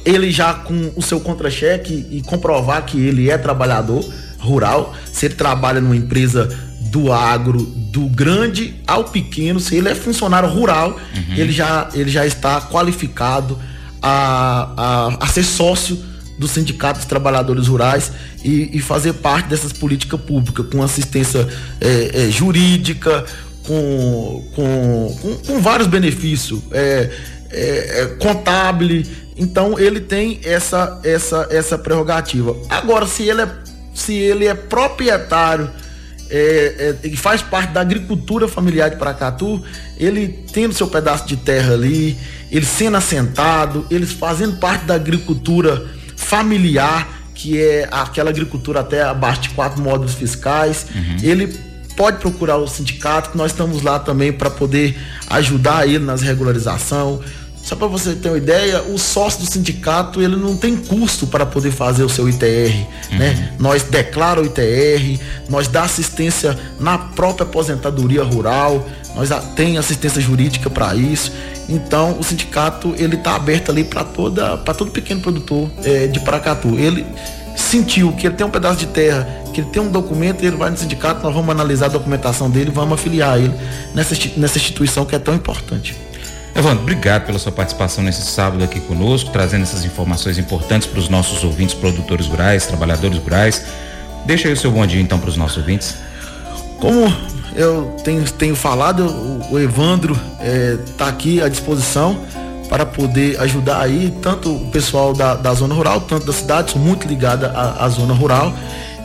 ele 0.04 0.30
já 0.30 0.54
com 0.54 0.92
o 0.96 1.02
seu 1.02 1.20
contra-cheque 1.20 2.06
e 2.10 2.20
comprovar 2.22 2.84
que 2.84 3.00
ele 3.00 3.30
é 3.30 3.38
trabalhador 3.38 4.04
rural, 4.38 4.94
se 5.12 5.26
ele 5.26 5.34
trabalha 5.34 5.80
numa 5.80 5.96
empresa 5.96 6.48
do 6.90 7.12
agro, 7.12 7.62
do 7.62 8.06
grande 8.08 8.74
ao 8.86 9.04
pequeno, 9.04 9.60
se 9.60 9.76
ele 9.76 9.88
é 9.88 9.94
funcionário 9.94 10.48
rural, 10.48 10.90
uhum. 10.90 11.34
ele, 11.36 11.52
já, 11.52 11.88
ele 11.94 12.10
já 12.10 12.26
está 12.26 12.60
qualificado 12.60 13.58
a, 14.02 14.70
a, 14.76 15.24
a 15.24 15.26
ser 15.28 15.44
sócio 15.44 15.98
do 16.38 16.48
Sindicato 16.48 16.98
dos 16.98 17.06
Trabalhadores 17.06 17.68
Rurais 17.68 18.12
e, 18.44 18.76
e 18.76 18.80
fazer 18.80 19.14
parte 19.14 19.48
dessas 19.48 19.72
políticas 19.72 20.20
públicas, 20.20 20.66
com 20.66 20.82
assistência 20.82 21.46
é, 21.80 22.26
é, 22.26 22.30
jurídica, 22.30 23.24
com, 23.62 24.44
com, 24.54 25.18
com, 25.20 25.36
com, 25.36 25.60
vários 25.60 25.86
benefícios, 25.86 26.60
é, 26.72 27.10
é, 27.50 28.00
é 28.02 28.06
contábil. 28.20 29.04
Então 29.36 29.78
ele 29.78 30.00
tem 30.00 30.40
essa, 30.44 31.00
essa, 31.02 31.48
essa 31.50 31.78
prerrogativa. 31.78 32.56
Agora, 32.68 33.06
se 33.06 33.22
ele 33.22 33.42
é, 33.42 33.48
se 33.94 34.14
ele 34.14 34.46
é 34.46 34.54
proprietário 34.54 35.70
é, 36.30 36.96
é, 37.04 37.08
e 37.08 37.16
faz 37.16 37.42
parte 37.42 37.72
da 37.72 37.80
agricultura 37.80 38.48
familiar 38.48 38.90
de 38.90 38.96
Paracatu, 38.96 39.62
ele 39.96 40.44
tendo 40.52 40.74
seu 40.74 40.88
pedaço 40.88 41.26
de 41.26 41.36
terra 41.36 41.74
ali, 41.74 42.18
ele 42.50 42.64
sendo 42.64 42.96
assentado, 42.96 43.86
eles 43.90 44.12
fazendo 44.12 44.56
parte 44.56 44.84
da 44.84 44.94
agricultura 44.94 45.86
familiar, 46.24 47.08
que 47.34 47.60
é 47.60 47.88
aquela 47.90 48.30
agricultura 48.30 48.80
até 48.80 49.02
abaixo 49.02 49.42
de 49.42 49.48
quatro 49.50 49.82
módulos 49.82 50.14
fiscais. 50.14 50.86
Uhum. 50.94 51.16
Ele 51.22 51.54
pode 51.96 52.18
procurar 52.18 52.56
o 52.56 52.66
sindicato, 52.66 53.30
que 53.30 53.36
nós 53.36 53.52
estamos 53.52 53.82
lá 53.82 53.98
também 53.98 54.32
para 54.32 54.50
poder 54.50 54.96
ajudar 55.28 55.86
ele 55.86 56.04
nas 56.04 56.22
regularização. 56.22 57.20
Só 57.62 57.74
para 57.74 57.86
você 57.86 58.14
ter 58.14 58.28
uma 58.28 58.36
ideia, 58.36 58.82
o 58.82 58.98
sócio 58.98 59.40
do 59.40 59.50
sindicato 59.50 60.20
ele 60.20 60.36
não 60.36 60.54
tem 60.54 60.76
custo 60.76 61.26
para 61.26 61.46
poder 61.46 61.70
fazer 61.70 62.04
o 62.04 62.10
seu 62.10 62.28
ITR, 62.28 62.44
uhum. 63.10 63.18
né? 63.18 63.54
Nós 63.58 63.82
declara 63.84 64.40
o 64.40 64.44
ITR, 64.44 65.18
nós 65.48 65.66
dá 65.66 65.84
assistência 65.84 66.58
na 66.78 66.98
própria 66.98 67.44
aposentadoria 67.44 68.22
rural, 68.22 68.86
nós 69.14 69.30
tem 69.54 69.78
assistência 69.78 70.20
jurídica 70.20 70.68
para 70.68 70.94
isso. 70.94 71.32
Então 71.68 72.18
o 72.18 72.24
sindicato 72.24 72.94
ele 72.98 73.16
está 73.16 73.36
aberto 73.36 73.70
ali 73.70 73.84
para 73.84 74.04
toda 74.04 74.56
para 74.58 74.74
todo 74.74 74.90
pequeno 74.90 75.20
produtor 75.20 75.70
é, 75.84 76.06
de 76.06 76.20
Paracatu. 76.20 76.78
Ele 76.78 77.06
sentiu 77.56 78.12
que 78.12 78.26
ele 78.26 78.34
tem 78.34 78.46
um 78.46 78.50
pedaço 78.50 78.78
de 78.78 78.86
terra, 78.86 79.26
que 79.52 79.60
ele 79.60 79.70
tem 79.70 79.80
um 79.80 79.90
documento, 79.90 80.44
ele 80.44 80.56
vai 80.56 80.70
no 80.70 80.76
sindicato, 80.76 81.22
nós 81.22 81.32
vamos 81.32 81.50
analisar 81.50 81.86
a 81.86 81.90
documentação 81.90 82.50
dele, 82.50 82.70
vamos 82.70 82.94
afiliar 82.94 83.38
ele 83.38 83.54
nessa, 83.94 84.16
nessa 84.36 84.58
instituição 84.58 85.04
que 85.04 85.14
é 85.14 85.18
tão 85.18 85.34
importante. 85.34 85.96
Evandro, 86.54 86.82
obrigado 86.82 87.26
pela 87.26 87.38
sua 87.38 87.50
participação 87.50 88.04
nesse 88.04 88.22
sábado 88.22 88.62
aqui 88.62 88.78
conosco, 88.80 89.30
trazendo 89.30 89.62
essas 89.62 89.84
informações 89.84 90.38
importantes 90.38 90.86
para 90.86 91.00
os 91.00 91.08
nossos 91.08 91.42
ouvintes, 91.42 91.74
produtores 91.74 92.26
rurais, 92.26 92.64
trabalhadores 92.66 93.18
rurais. 93.18 93.64
Deixa 94.24 94.48
aí 94.48 94.54
o 94.54 94.56
seu 94.56 94.70
bom 94.70 94.86
dia 94.86 95.00
então 95.00 95.18
para 95.18 95.28
os 95.28 95.36
nossos 95.36 95.58
ouvintes. 95.58 95.96
Como 96.80 97.12
eu 97.54 97.96
tenho, 98.04 98.24
tenho 98.32 98.56
falado, 98.56 99.06
o, 99.06 99.54
o 99.54 99.60
Evandro 99.60 100.12
está 100.12 100.44
é, 100.44 100.78
tá 100.98 101.08
aqui 101.08 101.42
à 101.42 101.48
disposição 101.48 102.20
para 102.68 102.84
poder 102.84 103.40
ajudar 103.40 103.80
aí 103.80 104.12
tanto 104.22 104.54
o 104.54 104.70
pessoal 104.70 105.12
da, 105.12 105.34
da 105.34 105.54
zona 105.54 105.74
rural, 105.74 106.00
tanto 106.00 106.26
da 106.26 106.32
cidade, 106.32 106.72
sou 106.72 106.80
muito 106.80 107.06
ligada 107.06 107.50
à, 107.50 107.84
à 107.84 107.88
zona 107.88 108.14
rural. 108.14 108.52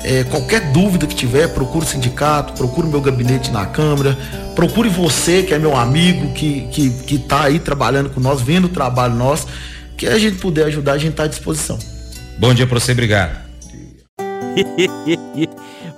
É, 0.03 0.23
qualquer 0.23 0.71
dúvida 0.71 1.05
que 1.05 1.13
tiver, 1.13 1.49
procure 1.49 1.85
o 1.85 1.87
sindicato, 1.87 2.53
procure 2.53 2.87
o 2.87 2.89
meu 2.89 3.01
gabinete 3.01 3.51
na 3.51 3.65
Câmara, 3.65 4.17
procure 4.55 4.87
você, 4.87 5.43
que 5.43 5.53
é 5.53 5.59
meu 5.59 5.75
amigo, 5.75 6.33
que, 6.33 6.61
que, 6.71 6.89
que 6.89 7.19
tá 7.19 7.43
aí 7.43 7.59
trabalhando 7.59 8.09
com 8.09 8.19
nós, 8.19 8.41
vendo 8.41 8.65
o 8.65 8.69
trabalho 8.69 9.13
nosso, 9.13 9.47
que 9.97 10.07
a 10.07 10.17
gente 10.17 10.37
puder 10.37 10.65
ajudar, 10.67 10.93
a 10.93 10.97
gente 10.97 11.11
está 11.11 11.23
à 11.23 11.27
disposição. 11.27 11.77
Bom 12.37 12.53
dia 12.53 12.65
para 12.65 12.79
você, 12.79 12.93
obrigado. 12.93 13.37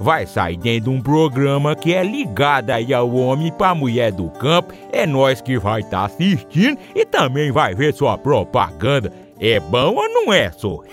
vai 0.00 0.26
sair 0.26 0.56
dentro 0.56 0.90
de 0.90 0.96
um 0.96 1.00
programa 1.00 1.74
que 1.74 1.94
é 1.94 2.02
ligado 2.02 2.70
aí 2.70 2.92
ao 2.92 3.12
homem 3.14 3.52
para 3.52 3.74
mulher 3.74 4.12
do 4.12 4.28
campo. 4.30 4.72
É 4.92 5.06
nós 5.06 5.40
que 5.40 5.58
vai 5.58 5.80
estar 5.80 5.98
tá 5.98 6.04
assistindo 6.06 6.78
e 6.94 7.04
também 7.04 7.50
vai 7.50 7.74
ver 7.74 7.92
sua 7.94 8.16
propaganda. 8.16 9.12
É 9.38 9.60
bom 9.60 9.94
ou 9.94 10.08
não 10.08 10.32
é, 10.32 10.50
só? 10.50 10.80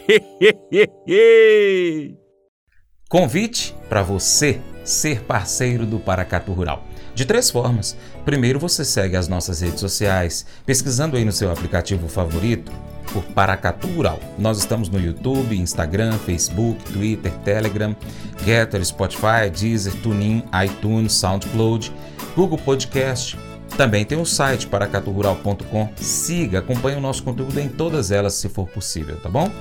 Convite 3.09 3.75
para 3.87 4.01
você 4.01 4.59
ser 4.83 5.21
parceiro 5.23 5.85
do 5.85 5.99
Paracatu 5.99 6.51
Rural. 6.51 6.83
De 7.15 7.25
três 7.25 7.49
formas. 7.49 7.95
Primeiro, 8.25 8.59
você 8.59 8.83
segue 8.83 9.15
as 9.15 9.27
nossas 9.27 9.61
redes 9.61 9.79
sociais, 9.79 10.45
pesquisando 10.65 11.15
aí 11.15 11.23
no 11.23 11.31
seu 11.31 11.51
aplicativo 11.51 12.07
favorito 12.07 12.71
por 13.11 13.23
Paracatu 13.23 13.87
Rural. 13.87 14.19
Nós 14.39 14.57
estamos 14.57 14.89
no 14.89 14.99
YouTube, 14.99 15.55
Instagram, 15.55 16.13
Facebook, 16.19 16.83
Twitter, 16.91 17.31
Telegram, 17.43 17.95
Getter, 18.43 18.83
Spotify, 18.83 19.49
Deezer, 19.53 19.93
TuneIn, 20.01 20.43
iTunes, 20.65 21.13
SoundCloud, 21.13 21.93
Google 22.35 22.57
Podcast. 22.57 23.37
Também 23.77 24.05
tem 24.05 24.19
o 24.19 24.25
site 24.25 24.67
paracaturural.com. 24.67 25.89
Siga, 25.95 26.59
acompanhe 26.59 26.97
o 26.97 27.01
nosso 27.01 27.23
conteúdo 27.23 27.59
em 27.59 27.69
todas 27.69 28.11
elas 28.11 28.33
se 28.33 28.49
for 28.49 28.67
possível, 28.67 29.17
tá 29.19 29.29
bom? 29.29 29.51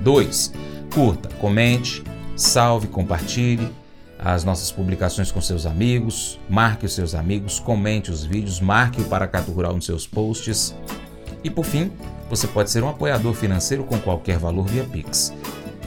2. 0.00 0.52
Curta, 0.92 1.28
comente, 1.36 2.02
salve, 2.34 2.86
compartilhe 2.86 3.70
as 4.34 4.42
nossas 4.42 4.72
publicações 4.72 5.30
com 5.30 5.40
seus 5.40 5.66
amigos, 5.66 6.40
marque 6.48 6.84
os 6.84 6.94
seus 6.94 7.14
amigos, 7.14 7.60
comente 7.60 8.10
os 8.10 8.24
vídeos, 8.24 8.60
marque 8.60 9.00
o 9.00 9.04
Paracatu 9.04 9.52
Rural 9.52 9.74
nos 9.74 9.86
seus 9.86 10.06
posts. 10.06 10.74
E 11.44 11.50
por 11.50 11.64
fim, 11.64 11.92
você 12.28 12.48
pode 12.48 12.70
ser 12.70 12.82
um 12.82 12.88
apoiador 12.88 13.34
financeiro 13.34 13.84
com 13.84 13.98
qualquer 14.00 14.36
valor 14.36 14.66
via 14.66 14.82
Pix. 14.82 15.32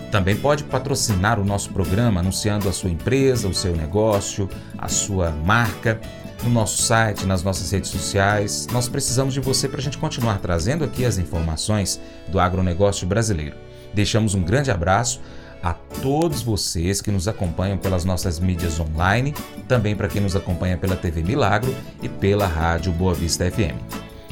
Também 0.09 0.37
pode 0.37 0.63
patrocinar 0.63 1.37
o 1.37 1.43
nosso 1.43 1.71
programa 1.71 2.21
anunciando 2.21 2.69
a 2.69 2.71
sua 2.71 2.89
empresa, 2.89 3.47
o 3.47 3.53
seu 3.53 3.75
negócio, 3.75 4.49
a 4.77 4.87
sua 4.87 5.31
marca 5.31 5.99
no 6.41 6.49
nosso 6.49 6.81
site, 6.81 7.25
nas 7.25 7.43
nossas 7.43 7.69
redes 7.69 7.89
sociais. 7.89 8.67
Nós 8.71 8.87
precisamos 8.87 9.33
de 9.33 9.41
você 9.41 9.67
para 9.67 9.79
a 9.79 9.83
gente 9.83 9.97
continuar 9.97 10.39
trazendo 10.39 10.85
aqui 10.85 11.03
as 11.03 11.17
informações 11.17 11.99
do 12.29 12.39
agronegócio 12.39 13.05
brasileiro. 13.05 13.57
Deixamos 13.93 14.33
um 14.33 14.41
grande 14.41 14.71
abraço 14.71 15.19
a 15.61 15.73
todos 15.73 16.41
vocês 16.41 17.01
que 17.01 17.11
nos 17.11 17.27
acompanham 17.27 17.77
pelas 17.77 18.05
nossas 18.05 18.39
mídias 18.39 18.79
online, 18.79 19.33
também 19.67 19.95
para 19.95 20.07
quem 20.07 20.21
nos 20.21 20.35
acompanha 20.35 20.77
pela 20.77 20.95
TV 20.95 21.21
Milagro 21.21 21.75
e 22.01 22.09
pela 22.09 22.47
Rádio 22.47 22.91
Boa 22.91 23.13
Vista 23.13 23.49
FM. 23.49 23.77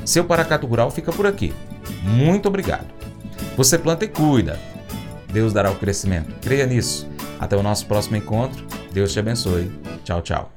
Seu 0.06 0.24
Paracato 0.24 0.66
Rural 0.66 0.90
fica 0.90 1.12
por 1.12 1.28
aqui. 1.28 1.54
Muito 2.04 2.48
obrigado. 2.48 2.88
Você 3.58 3.78
planta 3.78 4.06
e 4.06 4.08
cuida. 4.08 4.60
Deus 5.32 5.52
dará 5.52 5.70
o 5.70 5.76
crescimento. 5.76 6.34
Creia 6.42 6.66
nisso. 6.66 7.08
Até 7.40 7.58
o 7.58 7.63
nosso 7.63 7.86
próximo 7.86 8.16
encontro. 8.16 8.66
Deus 8.92 9.12
te 9.12 9.20
abençoe. 9.20 9.72
Tchau, 10.04 10.22
tchau. 10.22 10.57